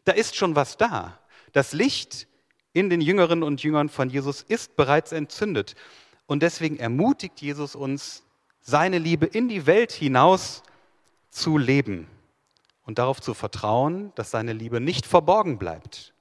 Da 0.06 0.14
ist 0.14 0.36
schon 0.36 0.56
was 0.56 0.78
da. 0.78 1.20
Das 1.52 1.74
Licht 1.74 2.28
in 2.74 2.90
den 2.90 3.02
Jüngerinnen 3.02 3.44
und 3.44 3.64
Jüngern 3.64 3.90
von 3.90 4.10
Jesus 4.10 4.42
ist 4.42 4.76
bereits 4.76 5.12
entzündet. 5.12 5.76
Und 6.30 6.44
deswegen 6.44 6.78
ermutigt 6.78 7.42
Jesus 7.42 7.74
uns, 7.74 8.24
seine 8.62 9.00
Liebe 9.00 9.26
in 9.26 9.50
die 9.50 9.66
Welt 9.66 9.92
hinaus 9.92 10.62
zu 11.32 11.58
leben 11.58 12.08
und 12.84 13.00
darauf 13.00 13.20
zu 13.20 13.34
vertrauen, 13.34 14.12
dass 14.14 14.30
seine 14.30 14.54
Liebe 14.54 14.80
nicht 14.80 15.08
verborgen 15.08 15.58
bleibt. 15.58 16.14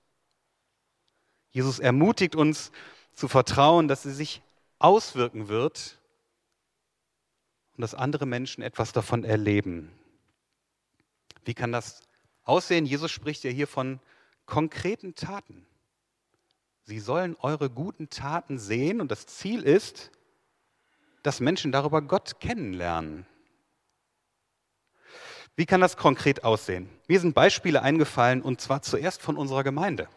Jesus 1.50 1.78
ermutigt 1.78 2.36
uns 2.36 2.72
zu 3.12 3.28
vertrauen, 3.28 3.86
dass 3.86 4.04
sie 4.04 4.14
sich 4.14 4.40
auswirken 4.78 5.48
wird 5.48 5.98
und 7.76 7.82
dass 7.82 7.94
andere 7.94 8.24
Menschen 8.24 8.62
etwas 8.62 8.92
davon 8.92 9.24
erleben. 9.24 9.92
Wie 11.44 11.52
kann 11.52 11.70
das 11.70 12.00
aussehen? 12.44 12.86
Jesus 12.86 13.10
spricht 13.10 13.44
ja 13.44 13.50
hier 13.50 13.66
von 13.66 14.00
konkreten 14.46 15.14
Taten. 15.14 15.66
Sie 16.88 17.00
sollen 17.00 17.36
eure 17.42 17.68
guten 17.68 18.08
Taten 18.08 18.58
sehen 18.58 19.02
und 19.02 19.10
das 19.10 19.26
Ziel 19.26 19.62
ist, 19.62 20.10
dass 21.22 21.38
Menschen 21.38 21.70
darüber 21.70 22.00
Gott 22.00 22.40
kennenlernen. 22.40 23.26
Wie 25.54 25.66
kann 25.66 25.82
das 25.82 25.98
konkret 25.98 26.44
aussehen? 26.44 26.88
Mir 27.06 27.20
sind 27.20 27.34
Beispiele 27.34 27.82
eingefallen 27.82 28.40
und 28.40 28.62
zwar 28.62 28.80
zuerst 28.80 29.20
von 29.20 29.36
unserer 29.36 29.64
Gemeinde. 29.64 30.08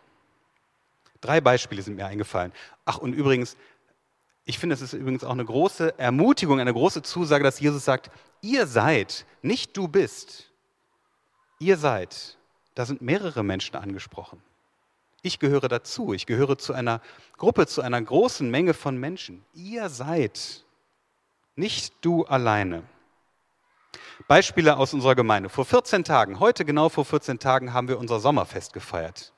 Drei 1.20 1.42
Beispiele 1.42 1.82
sind 1.82 1.98
mir 1.98 2.06
eingefallen. 2.06 2.54
Ach, 2.86 3.00
und 3.00 3.12
übrigens, 3.12 3.58
Ich 4.46 4.58
finde, 4.58 4.74
es 4.74 4.82
ist 4.82 4.94
übrigens 4.94 5.26
auch 5.26 5.32
eine 5.32 5.46
große 5.46 6.00
Ermutigung, 6.00 6.62
eine 6.62 6.74
große 6.74 7.02
Zusage, 7.04 7.44
dass 7.44 7.60
Jesus 7.60 7.84
sagt, 7.84 8.10
ihr 8.42 8.66
seid, 8.66 9.26
nicht 9.42 9.76
du 9.76 9.90
bist. 9.90 10.50
Ihr 11.60 11.76
seid. 11.76 12.38
Da 12.76 12.86
sind 12.86 13.02
mehrere 13.02 13.44
Menschen 13.44 13.76
angesprochen. 13.76 14.42
Ich 15.22 15.40
gehöre 15.40 15.68
dazu. 15.68 16.14
Ich 16.14 16.26
gehöre 16.26 16.58
zu 16.58 16.74
einer 16.74 17.02
Gruppe, 17.38 17.68
zu 17.68 17.82
einer 17.82 18.02
großen 18.02 18.50
Menge 18.50 18.74
von 18.74 18.98
Menschen. 18.98 19.44
Ihr 19.54 19.90
seid, 19.90 20.66
nicht 21.56 21.94
du 22.02 22.26
alleine. 22.26 22.84
Beispiele 24.28 24.78
aus 24.78 24.94
unserer 24.94 25.16
Gemeinde. 25.16 25.50
Vor 25.50 25.66
14 25.66 26.04
Tagen, 26.04 26.40
heute 26.40 26.66
genau 26.66 26.90
vor 26.90 27.06
14 27.06 27.40
Tagen, 27.40 27.74
haben 27.74 27.88
wir 27.88 28.00
unser 28.00 28.20
Sommerfest 28.20 28.74
gefeiert. 28.74 29.34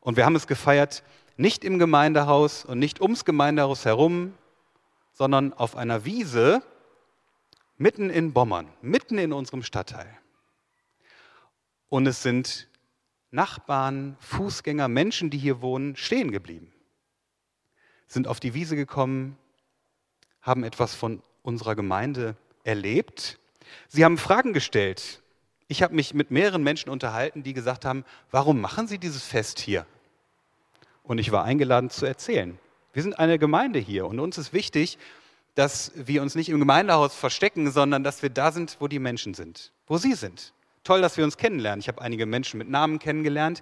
Und 0.00 0.16
wir 0.16 0.24
haben 0.24 0.36
es 0.36 0.46
gefeiert 0.46 1.02
nicht 1.38 1.64
im 1.64 1.78
Gemeindehaus 1.78 2.64
und 2.64 2.78
nicht 2.78 3.00
ums 3.00 3.24
Gemeindehaus 3.24 3.84
herum, 3.84 4.34
sondern 5.12 5.52
auf 5.52 5.76
einer 5.76 6.04
Wiese 6.04 6.62
mitten 7.76 8.10
in 8.10 8.32
Bommern, 8.32 8.68
mitten 8.82 9.18
in 9.18 9.32
unserem 9.32 9.62
Stadtteil. 9.62 10.08
Und 11.88 12.06
es 12.06 12.22
sind 12.22 12.68
Nachbarn, 13.30 14.16
Fußgänger, 14.20 14.88
Menschen, 14.88 15.30
die 15.30 15.38
hier 15.38 15.60
wohnen, 15.60 15.96
stehen 15.96 16.30
geblieben, 16.30 16.72
sind 18.06 18.26
auf 18.26 18.40
die 18.40 18.54
Wiese 18.54 18.76
gekommen, 18.76 19.36
haben 20.40 20.64
etwas 20.64 20.94
von 20.94 21.22
unserer 21.42 21.74
Gemeinde 21.74 22.36
erlebt. 22.64 23.38
Sie 23.88 24.04
haben 24.04 24.18
Fragen 24.18 24.52
gestellt. 24.52 25.22
Ich 25.66 25.82
habe 25.82 25.94
mich 25.94 26.14
mit 26.14 26.30
mehreren 26.30 26.62
Menschen 26.62 26.88
unterhalten, 26.88 27.42
die 27.42 27.52
gesagt 27.52 27.84
haben, 27.84 28.04
warum 28.30 28.60
machen 28.60 28.88
Sie 28.88 28.98
dieses 28.98 29.24
Fest 29.24 29.58
hier? 29.58 29.86
Und 31.02 31.18
ich 31.18 31.32
war 31.32 31.44
eingeladen 31.44 31.90
zu 31.90 32.06
erzählen. 32.06 32.58
Wir 32.94 33.02
sind 33.02 33.18
eine 33.18 33.38
Gemeinde 33.38 33.78
hier 33.78 34.06
und 34.06 34.18
uns 34.18 34.38
ist 34.38 34.52
wichtig, 34.52 34.98
dass 35.54 35.92
wir 35.94 36.22
uns 36.22 36.34
nicht 36.34 36.48
im 36.48 36.58
Gemeindehaus 36.58 37.14
verstecken, 37.14 37.70
sondern 37.70 38.04
dass 38.04 38.22
wir 38.22 38.30
da 38.30 38.52
sind, 38.52 38.76
wo 38.80 38.88
die 38.88 38.98
Menschen 38.98 39.34
sind, 39.34 39.72
wo 39.86 39.98
sie 39.98 40.14
sind. 40.14 40.52
Toll, 40.88 41.02
dass 41.02 41.18
wir 41.18 41.24
uns 41.24 41.36
kennenlernen. 41.36 41.80
Ich 41.80 41.88
habe 41.88 42.00
einige 42.00 42.24
Menschen 42.24 42.56
mit 42.56 42.70
Namen 42.70 42.98
kennengelernt, 42.98 43.60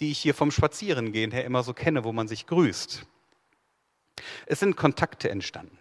die 0.00 0.10
ich 0.10 0.18
hier 0.18 0.32
vom 0.32 0.50
Spazierengehen 0.50 1.30
her 1.30 1.44
immer 1.44 1.62
so 1.62 1.74
kenne, 1.74 2.02
wo 2.02 2.12
man 2.12 2.28
sich 2.28 2.46
grüßt. 2.46 3.04
Es 4.46 4.60
sind 4.60 4.74
Kontakte 4.74 5.28
entstanden. 5.28 5.76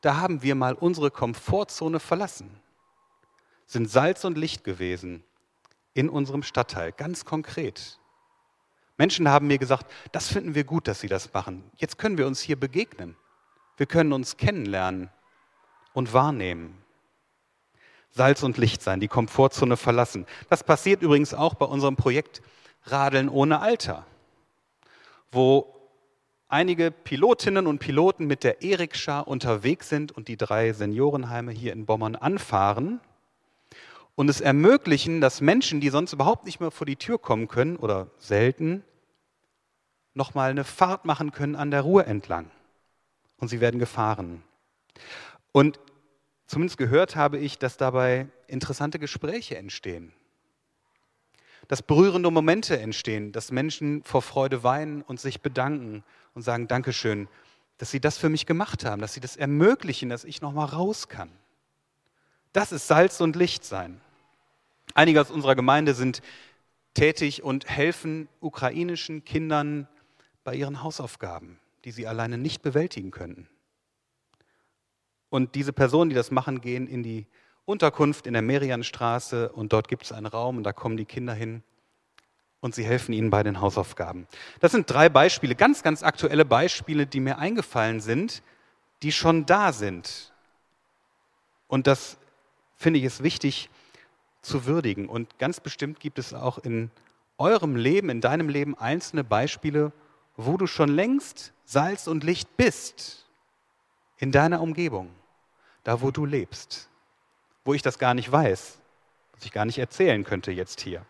Da 0.00 0.18
haben 0.18 0.44
wir 0.44 0.54
mal 0.54 0.74
unsere 0.74 1.10
Komfortzone 1.10 1.98
verlassen, 1.98 2.60
sind 3.66 3.90
Salz 3.90 4.24
und 4.24 4.38
Licht 4.38 4.62
gewesen 4.62 5.24
in 5.94 6.08
unserem 6.08 6.44
Stadtteil, 6.44 6.92
ganz 6.92 7.24
konkret. 7.24 7.98
Menschen 8.98 9.28
haben 9.28 9.48
mir 9.48 9.58
gesagt, 9.58 9.90
das 10.12 10.28
finden 10.28 10.54
wir 10.54 10.62
gut, 10.62 10.86
dass 10.86 11.00
Sie 11.00 11.08
das 11.08 11.32
machen. 11.32 11.68
Jetzt 11.76 11.98
können 11.98 12.18
wir 12.18 12.28
uns 12.28 12.40
hier 12.40 12.54
begegnen. 12.54 13.16
Wir 13.76 13.86
können 13.86 14.12
uns 14.12 14.36
kennenlernen 14.36 15.10
und 15.92 16.12
wahrnehmen. 16.12 16.84
Salz 18.10 18.42
und 18.42 18.58
Licht 18.58 18.82
sein, 18.82 19.00
die 19.00 19.08
Komfortzone 19.08 19.76
verlassen. 19.76 20.26
Das 20.48 20.64
passiert 20.64 21.02
übrigens 21.02 21.34
auch 21.34 21.54
bei 21.54 21.66
unserem 21.66 21.96
Projekt 21.96 22.42
Radeln 22.84 23.28
ohne 23.28 23.60
Alter, 23.60 24.06
wo 25.30 25.74
einige 26.48 26.90
Pilotinnen 26.90 27.66
und 27.66 27.78
Piloten 27.78 28.26
mit 28.26 28.44
der 28.44 28.62
Erikscha 28.62 29.20
unterwegs 29.20 29.88
sind 29.88 30.12
und 30.12 30.28
die 30.28 30.36
drei 30.36 30.72
Seniorenheime 30.72 31.52
hier 31.52 31.72
in 31.72 31.86
Bommern 31.86 32.16
anfahren 32.16 33.00
und 34.18 34.28
es 34.28 34.40
ermöglichen, 34.40 35.20
dass 35.20 35.40
Menschen, 35.40 35.80
die 35.80 35.90
sonst 35.90 36.12
überhaupt 36.12 36.44
nicht 36.44 36.58
mehr 36.58 36.72
vor 36.72 36.86
die 36.86 36.96
Tür 36.96 37.20
kommen 37.20 37.46
können 37.46 37.76
oder 37.76 38.08
selten, 38.18 38.82
nochmal 40.12 40.50
eine 40.50 40.64
Fahrt 40.64 41.04
machen 41.04 41.30
können 41.30 41.54
an 41.54 41.70
der 41.70 41.82
Ruhr 41.82 42.04
entlang. 42.04 42.50
Und 43.38 43.46
sie 43.46 43.60
werden 43.60 43.78
gefahren. 43.78 44.42
Und 45.52 45.78
zumindest 46.48 46.78
gehört 46.78 47.14
habe 47.14 47.38
ich, 47.38 47.58
dass 47.58 47.76
dabei 47.76 48.26
interessante 48.48 48.98
Gespräche 48.98 49.56
entstehen. 49.56 50.12
Dass 51.68 51.82
berührende 51.82 52.30
Momente 52.30 52.80
entstehen, 52.80 53.30
dass 53.30 53.52
Menschen 53.52 54.02
vor 54.02 54.22
Freude 54.22 54.64
weinen 54.64 55.02
und 55.02 55.20
sich 55.20 55.40
bedanken 55.42 56.02
und 56.34 56.42
sagen 56.42 56.66
Dankeschön, 56.66 57.28
dass 57.76 57.92
sie 57.92 58.00
das 58.00 58.18
für 58.18 58.28
mich 58.28 58.46
gemacht 58.46 58.84
haben, 58.84 59.00
dass 59.00 59.14
sie 59.14 59.20
das 59.20 59.36
ermöglichen, 59.36 60.08
dass 60.08 60.24
ich 60.24 60.40
nochmal 60.40 60.66
raus 60.66 61.08
kann. 61.08 61.30
Das 62.52 62.72
ist 62.72 62.88
Salz 62.88 63.20
und 63.20 63.36
Licht 63.36 63.64
sein. 63.64 64.00
Einige 64.94 65.20
aus 65.20 65.30
unserer 65.30 65.54
Gemeinde 65.54 65.94
sind 65.94 66.22
tätig 66.94 67.42
und 67.42 67.68
helfen 67.68 68.28
ukrainischen 68.40 69.24
Kindern 69.24 69.86
bei 70.42 70.54
ihren 70.54 70.82
Hausaufgaben, 70.82 71.60
die 71.84 71.92
sie 71.92 72.06
alleine 72.06 72.38
nicht 72.38 72.62
bewältigen 72.62 73.10
könnten. 73.10 73.48
Und 75.30 75.54
diese 75.54 75.72
Personen, 75.72 76.10
die 76.10 76.16
das 76.16 76.30
machen, 76.30 76.60
gehen 76.60 76.86
in 76.86 77.02
die 77.02 77.26
Unterkunft 77.64 78.26
in 78.26 78.32
der 78.32 78.42
Merianstraße 78.42 79.50
und 79.52 79.72
dort 79.72 79.88
gibt 79.88 80.04
es 80.04 80.12
einen 80.12 80.26
Raum 80.26 80.56
und 80.56 80.64
da 80.64 80.72
kommen 80.72 80.96
die 80.96 81.04
Kinder 81.04 81.34
hin 81.34 81.62
und 82.60 82.74
sie 82.74 82.84
helfen 82.84 83.12
ihnen 83.12 83.30
bei 83.30 83.42
den 83.42 83.60
Hausaufgaben. 83.60 84.26
Das 84.60 84.72
sind 84.72 84.90
drei 84.90 85.08
Beispiele, 85.08 85.54
ganz, 85.54 85.82
ganz 85.82 86.02
aktuelle 86.02 86.44
Beispiele, 86.44 87.06
die 87.06 87.20
mir 87.20 87.38
eingefallen 87.38 88.00
sind, 88.00 88.42
die 89.02 89.12
schon 89.12 89.44
da 89.44 89.72
sind. 89.72 90.32
Und 91.66 91.86
das 91.86 92.16
finde 92.74 92.98
ich 92.98 93.04
es 93.04 93.22
wichtig, 93.22 93.68
zu 94.40 94.64
würdigen. 94.64 95.08
Und 95.08 95.38
ganz 95.38 95.60
bestimmt 95.60 96.00
gibt 96.00 96.18
es 96.18 96.32
auch 96.32 96.58
in 96.58 96.90
eurem 97.36 97.76
Leben, 97.76 98.08
in 98.08 98.20
deinem 98.20 98.48
Leben 98.48 98.76
einzelne 98.78 99.24
Beispiele, 99.24 99.92
wo 100.36 100.56
du 100.56 100.66
schon 100.66 100.88
längst 100.88 101.52
Salz 101.64 102.06
und 102.06 102.24
Licht 102.24 102.56
bist, 102.56 103.27
in 104.18 104.32
deiner 104.32 104.60
Umgebung, 104.60 105.10
da 105.84 106.00
wo 106.00 106.10
du 106.10 106.24
lebst, 106.26 106.88
wo 107.64 107.74
ich 107.74 107.82
das 107.82 107.98
gar 107.98 108.14
nicht 108.14 108.30
weiß, 108.30 108.78
was 109.32 109.44
ich 109.44 109.52
gar 109.52 109.64
nicht 109.64 109.78
erzählen 109.78 110.24
könnte 110.24 110.50
jetzt 110.52 110.80
hier. 110.80 111.04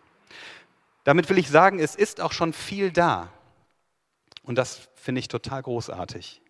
Damit 1.03 1.29
will 1.29 1.37
ich 1.37 1.49
sagen, 1.49 1.79
es 1.79 1.95
ist 1.95 2.21
auch 2.21 2.31
schon 2.31 2.53
viel 2.53 2.91
da. 2.91 3.29
Und 4.43 4.55
das 4.55 4.89
finde 4.95 5.19
ich 5.19 5.27
total 5.27 5.63
großartig. 5.63 6.41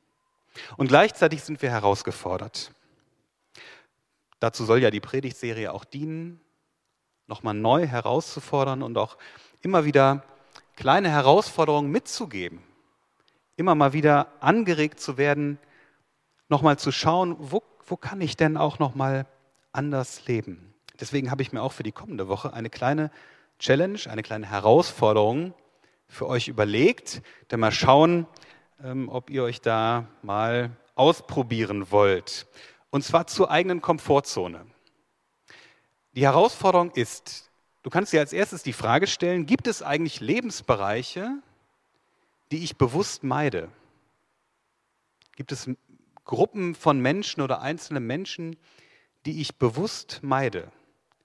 Und 0.77 0.87
gleichzeitig 0.87 1.43
sind 1.43 1.61
wir 1.61 1.69
herausgefordert. 1.69 2.71
Dazu 4.39 4.65
soll 4.65 4.81
ja 4.81 4.89
die 4.89 4.99
Predigtserie 4.99 5.71
auch 5.71 5.85
dienen, 5.85 6.41
nochmal 7.27 7.53
neu 7.53 7.85
herauszufordern 7.85 8.83
und 8.83 8.97
auch 8.97 9.17
immer 9.61 9.85
wieder 9.85 10.23
kleine 10.75 11.09
Herausforderungen 11.09 11.91
mitzugeben. 11.91 12.63
Immer 13.55 13.75
mal 13.75 13.93
wieder 13.93 14.31
angeregt 14.39 14.99
zu 14.99 15.17
werden, 15.17 15.59
nochmal 16.49 16.77
zu 16.77 16.91
schauen, 16.91 17.35
wo, 17.39 17.63
wo 17.85 17.95
kann 17.95 18.19
ich 18.21 18.35
denn 18.35 18.57
auch 18.57 18.79
nochmal 18.79 19.25
anders 19.71 20.25
leben. 20.27 20.73
Deswegen 20.99 21.31
habe 21.31 21.41
ich 21.41 21.53
mir 21.53 21.61
auch 21.61 21.71
für 21.71 21.83
die 21.83 21.91
kommende 21.91 22.27
Woche 22.27 22.53
eine 22.53 22.69
kleine 22.69 23.11
Challenge, 23.59 23.99
eine 24.09 24.23
kleine 24.23 24.49
Herausforderung 24.49 25.53
für 26.07 26.27
euch 26.27 26.47
überlegt. 26.47 27.21
Dann 27.47 27.61
mal 27.61 27.71
schauen, 27.71 28.27
ähm, 28.83 29.07
ob 29.09 29.29
ihr 29.29 29.43
euch 29.43 29.61
da 29.61 30.07
mal 30.21 30.71
ausprobieren 30.95 31.91
wollt. 31.91 32.47
Und 32.89 33.03
zwar 33.03 33.27
zur 33.27 33.51
eigenen 33.51 33.81
Komfortzone. 33.81 34.65
Die 36.13 36.23
Herausforderung 36.23 36.91
ist, 36.91 37.51
du 37.83 37.89
kannst 37.89 38.11
dir 38.11 38.19
als 38.19 38.33
erstes 38.33 38.63
die 38.63 38.73
Frage 38.73 39.07
stellen, 39.07 39.45
gibt 39.45 39.67
es 39.67 39.83
eigentlich 39.83 40.19
Lebensbereiche, 40.19 41.31
die 42.51 42.63
ich 42.63 42.77
bewusst 42.77 43.23
meide? 43.23 43.69
Gibt 45.35 45.51
es 45.51 45.69
Gruppen 46.29 46.75
von 46.75 46.99
Menschen 46.99 47.41
oder 47.41 47.61
einzelne 47.61 47.99
Menschen, 47.99 48.55
die 49.25 49.41
ich 49.41 49.57
bewusst 49.57 50.19
meide? 50.21 50.71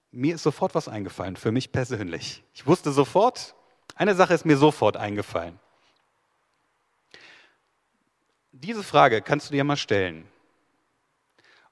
Mir 0.09 0.33
ist 0.33 0.41
sofort 0.41 0.73
was 0.73 0.87
eingefallen, 0.87 1.35
für 1.35 1.51
mich 1.51 1.71
persönlich. 1.71 2.43
Ich 2.55 2.65
wusste 2.65 2.91
sofort, 2.91 3.53
eine 3.93 4.15
Sache 4.15 4.33
ist 4.33 4.47
mir 4.47 4.57
sofort 4.57 4.97
eingefallen. 4.97 5.59
Diese 8.51 8.81
Frage 8.81 9.21
kannst 9.21 9.47
du 9.47 9.53
dir 9.53 9.63
mal 9.63 9.77
stellen. 9.77 10.27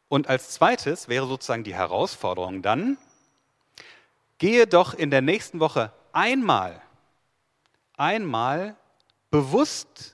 Und 0.09 0.27
als 0.27 0.51
zweites 0.51 1.07
wäre 1.07 1.25
sozusagen 1.25 1.63
die 1.63 1.73
Herausforderung 1.73 2.61
dann, 2.61 2.99
gehe 4.37 4.67
doch 4.67 4.93
in 4.93 5.09
der 5.09 5.23
nächsten 5.23 5.59
Woche 5.59 5.91
einmal, 6.11 6.79
einmal 7.97 8.75
bewusst 9.31 10.13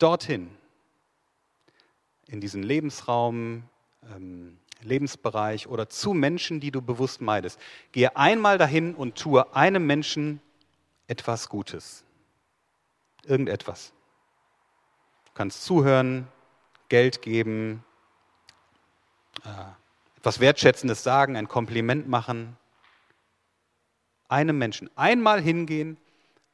dorthin, 0.00 0.50
in 2.28 2.40
diesen 2.40 2.62
Lebensraum, 2.62 3.64
ähm, 4.14 4.58
Lebensbereich 4.82 5.66
oder 5.66 5.88
zu 5.88 6.12
Menschen, 6.12 6.60
die 6.60 6.70
du 6.70 6.82
bewusst 6.82 7.20
meidest. 7.20 7.58
Gehe 7.92 8.16
einmal 8.16 8.58
dahin 8.58 8.94
und 8.94 9.16
tue 9.16 9.54
einem 9.54 9.86
Menschen 9.86 10.40
etwas 11.06 11.48
Gutes. 11.48 12.04
Irgendetwas. 13.24 13.92
Du 15.26 15.32
kannst 15.34 15.64
zuhören, 15.64 16.28
Geld 16.88 17.22
geben, 17.22 17.82
äh, 19.44 19.48
etwas 20.18 20.40
Wertschätzendes 20.40 21.02
sagen, 21.02 21.36
ein 21.36 21.48
Kompliment 21.48 22.08
machen. 22.08 22.56
Einem 24.28 24.58
Menschen 24.58 24.90
einmal 24.96 25.40
hingehen, 25.40 25.96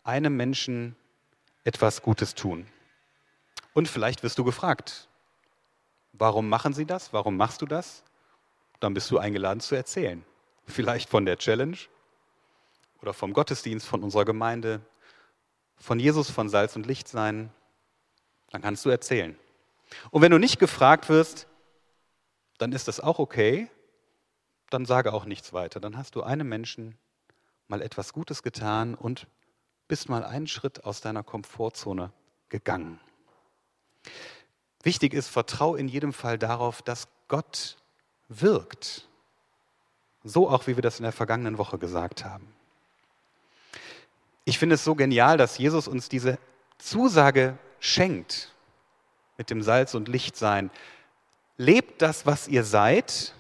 einem 0.02 0.36
Menschen 0.36 0.96
etwas 1.64 2.02
Gutes 2.02 2.34
tun. 2.34 2.66
Und 3.74 3.88
vielleicht 3.88 4.22
wirst 4.22 4.38
du 4.38 4.44
gefragt, 4.44 5.08
Warum 6.12 6.48
machen 6.48 6.72
sie 6.72 6.86
das? 6.86 7.12
Warum 7.12 7.36
machst 7.36 7.62
du 7.62 7.66
das? 7.66 8.04
Dann 8.80 8.94
bist 8.94 9.10
du 9.10 9.18
eingeladen 9.18 9.60
zu 9.60 9.74
erzählen. 9.74 10.24
Vielleicht 10.66 11.08
von 11.08 11.24
der 11.24 11.36
Challenge 11.38 11.76
oder 13.00 13.12
vom 13.12 13.32
Gottesdienst, 13.32 13.86
von 13.86 14.02
unserer 14.02 14.24
Gemeinde, 14.24 14.80
von 15.76 15.98
Jesus, 15.98 16.30
von 16.30 16.48
Salz 16.48 16.76
und 16.76 16.86
Licht 16.86 17.08
sein. 17.08 17.52
Dann 18.50 18.62
kannst 18.62 18.84
du 18.84 18.90
erzählen. 18.90 19.36
Und 20.10 20.22
wenn 20.22 20.30
du 20.30 20.38
nicht 20.38 20.58
gefragt 20.58 21.08
wirst, 21.08 21.46
dann 22.58 22.72
ist 22.72 22.88
das 22.88 23.00
auch 23.00 23.18
okay. 23.18 23.68
Dann 24.68 24.84
sage 24.84 25.12
auch 25.12 25.24
nichts 25.24 25.52
weiter. 25.52 25.80
Dann 25.80 25.96
hast 25.96 26.14
du 26.14 26.22
einem 26.22 26.48
Menschen 26.48 26.96
mal 27.68 27.82
etwas 27.82 28.12
Gutes 28.12 28.42
getan 28.42 28.94
und 28.94 29.26
bist 29.88 30.08
mal 30.08 30.24
einen 30.24 30.46
Schritt 30.46 30.84
aus 30.84 31.00
deiner 31.00 31.22
Komfortzone 31.22 32.12
gegangen. 32.48 33.00
Wichtig 34.82 35.12
ist, 35.12 35.28
vertrau 35.28 35.74
in 35.74 35.88
jedem 35.88 36.12
Fall 36.12 36.38
darauf, 36.38 36.82
dass 36.82 37.08
Gott 37.28 37.76
wirkt. 38.28 39.08
So 40.24 40.48
auch, 40.48 40.66
wie 40.66 40.76
wir 40.76 40.82
das 40.82 40.98
in 40.98 41.04
der 41.04 41.12
vergangenen 41.12 41.58
Woche 41.58 41.78
gesagt 41.78 42.24
haben. 42.24 42.46
Ich 44.44 44.58
finde 44.58 44.74
es 44.74 44.84
so 44.84 44.94
genial, 44.94 45.36
dass 45.36 45.58
Jesus 45.58 45.86
uns 45.86 46.08
diese 46.08 46.38
Zusage 46.78 47.58
schenkt 47.78 48.52
mit 49.36 49.50
dem 49.50 49.62
Salz 49.62 49.94
und 49.94 50.08
Licht 50.08 50.36
sein. 50.36 50.70
Lebt 51.56 52.02
das, 52.02 52.26
was 52.26 52.48
ihr 52.48 52.64
seid. 52.64 53.34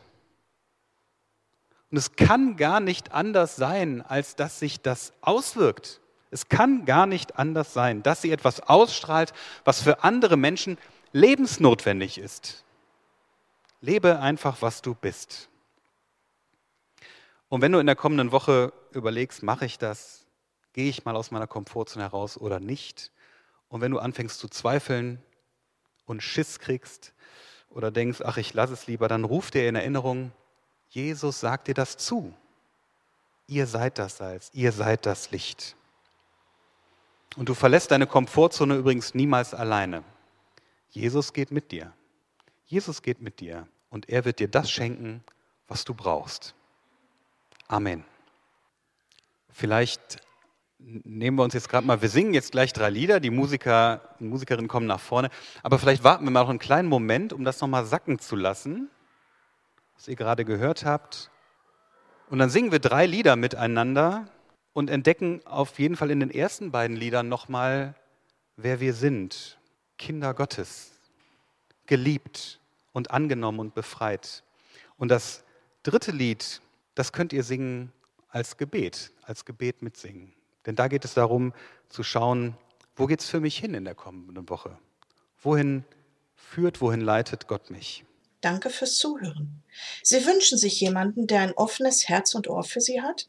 Und 1.90 1.96
es 1.96 2.16
kann 2.16 2.56
gar 2.56 2.80
nicht 2.80 3.12
anders 3.12 3.56
sein, 3.56 4.02
als 4.02 4.36
dass 4.36 4.58
sich 4.58 4.80
das 4.80 5.12
auswirkt. 5.20 6.00
Es 6.30 6.48
kann 6.48 6.84
gar 6.84 7.06
nicht 7.06 7.38
anders 7.38 7.72
sein, 7.72 8.02
dass 8.02 8.22
sie 8.22 8.30
etwas 8.30 8.60
ausstrahlt, 8.60 9.32
was 9.64 9.82
für 9.82 10.04
andere 10.04 10.36
Menschen 10.36 10.78
lebensnotwendig 11.12 12.18
ist. 12.18 12.64
Lebe 13.80 14.20
einfach, 14.20 14.60
was 14.60 14.82
du 14.82 14.94
bist. 14.94 15.48
Und 17.48 17.62
wenn 17.62 17.72
du 17.72 17.78
in 17.78 17.86
der 17.86 17.96
kommenden 17.96 18.32
Woche 18.32 18.72
überlegst, 18.92 19.42
mache 19.42 19.66
ich 19.66 19.78
das, 19.78 20.26
gehe 20.72 20.88
ich 20.88 21.04
mal 21.04 21.16
aus 21.16 21.30
meiner 21.30 21.46
Komfortzone 21.46 22.04
heraus 22.04 22.36
oder 22.36 22.60
nicht, 22.60 23.10
und 23.70 23.80
wenn 23.80 23.92
du 23.92 24.00
anfängst 24.00 24.38
zu 24.38 24.48
zweifeln 24.48 25.22
und 26.04 26.22
Schiss 26.22 26.58
kriegst 26.58 27.14
oder 27.70 27.90
denkst, 27.90 28.20
ach, 28.24 28.36
ich 28.36 28.52
lasse 28.52 28.72
es 28.72 28.88
lieber, 28.88 29.06
dann 29.08 29.24
ruf 29.24 29.50
dir 29.52 29.68
in 29.68 29.76
Erinnerung, 29.76 30.32
Jesus 30.88 31.38
sagt 31.38 31.68
dir 31.68 31.74
das 31.74 31.96
zu. 31.96 32.34
Ihr 33.46 33.66
seid 33.66 33.98
das 33.98 34.16
Salz, 34.16 34.50
ihr 34.54 34.72
seid 34.72 35.06
das 35.06 35.30
Licht. 35.30 35.76
Und 37.36 37.48
du 37.48 37.54
verlässt 37.54 37.92
deine 37.92 38.08
Komfortzone 38.08 38.74
übrigens 38.74 39.14
niemals 39.14 39.54
alleine. 39.54 40.02
Jesus 40.90 41.32
geht 41.32 41.50
mit 41.50 41.70
dir. 41.70 41.92
Jesus 42.66 43.02
geht 43.02 43.22
mit 43.22 43.40
dir 43.40 43.66
und 43.88 44.08
er 44.08 44.24
wird 44.24 44.38
dir 44.38 44.48
das 44.48 44.70
schenken, 44.70 45.24
was 45.68 45.84
du 45.84 45.94
brauchst. 45.94 46.54
Amen. 47.68 48.04
Vielleicht 49.48 50.20
nehmen 50.78 51.36
wir 51.36 51.44
uns 51.44 51.54
jetzt 51.54 51.68
gerade 51.68 51.86
mal, 51.86 52.02
wir 52.02 52.08
singen 52.08 52.34
jetzt 52.34 52.52
gleich 52.52 52.72
drei 52.72 52.90
Lieder, 52.90 53.20
die 53.20 53.30
Musiker 53.30 54.16
und 54.18 54.30
Musikerinnen 54.30 54.68
kommen 54.68 54.86
nach 54.86 55.00
vorne, 55.00 55.30
aber 55.62 55.78
vielleicht 55.78 56.02
warten 56.02 56.24
wir 56.24 56.30
mal 56.30 56.42
noch 56.42 56.48
einen 56.48 56.58
kleinen 56.58 56.88
Moment, 56.88 57.32
um 57.32 57.44
das 57.44 57.60
nochmal 57.60 57.84
sacken 57.84 58.18
zu 58.18 58.34
lassen, 58.34 58.90
was 59.94 60.08
ihr 60.08 60.16
gerade 60.16 60.44
gehört 60.44 60.84
habt. 60.84 61.30
Und 62.30 62.38
dann 62.38 62.50
singen 62.50 62.72
wir 62.72 62.78
drei 62.78 63.06
Lieder 63.06 63.36
miteinander 63.36 64.26
und 64.72 64.90
entdecken 64.90 65.40
auf 65.44 65.78
jeden 65.78 65.96
Fall 65.96 66.10
in 66.10 66.20
den 66.20 66.30
ersten 66.30 66.70
beiden 66.70 66.96
Liedern 66.96 67.28
nochmal, 67.28 67.94
wer 68.56 68.80
wir 68.80 68.94
sind. 68.94 69.59
Kinder 70.00 70.32
Gottes, 70.32 70.92
geliebt 71.84 72.58
und 72.92 73.10
angenommen 73.10 73.60
und 73.60 73.74
befreit. 73.74 74.42
Und 74.96 75.10
das 75.10 75.44
dritte 75.82 76.10
Lied, 76.10 76.62
das 76.94 77.12
könnt 77.12 77.34
ihr 77.34 77.44
singen 77.44 77.92
als 78.30 78.56
Gebet, 78.56 79.12
als 79.22 79.44
Gebet 79.44 79.82
mitsingen. 79.82 80.32
Denn 80.64 80.74
da 80.74 80.88
geht 80.88 81.04
es 81.04 81.12
darum 81.12 81.52
zu 81.90 82.02
schauen, 82.02 82.56
wo 82.96 83.06
geht 83.06 83.20
es 83.20 83.28
für 83.28 83.40
mich 83.40 83.58
hin 83.58 83.74
in 83.74 83.84
der 83.84 83.94
kommenden 83.94 84.48
Woche? 84.48 84.78
Wohin 85.42 85.84
führt, 86.34 86.80
wohin 86.80 87.02
leitet 87.02 87.46
Gott 87.46 87.68
mich? 87.68 88.06
Danke 88.40 88.70
fürs 88.70 88.96
Zuhören. 88.96 89.62
Sie 90.02 90.24
wünschen 90.24 90.56
sich 90.56 90.80
jemanden, 90.80 91.26
der 91.26 91.40
ein 91.40 91.52
offenes 91.52 92.08
Herz 92.08 92.34
und 92.34 92.48
Ohr 92.48 92.64
für 92.64 92.80
Sie 92.80 93.02
hat? 93.02 93.28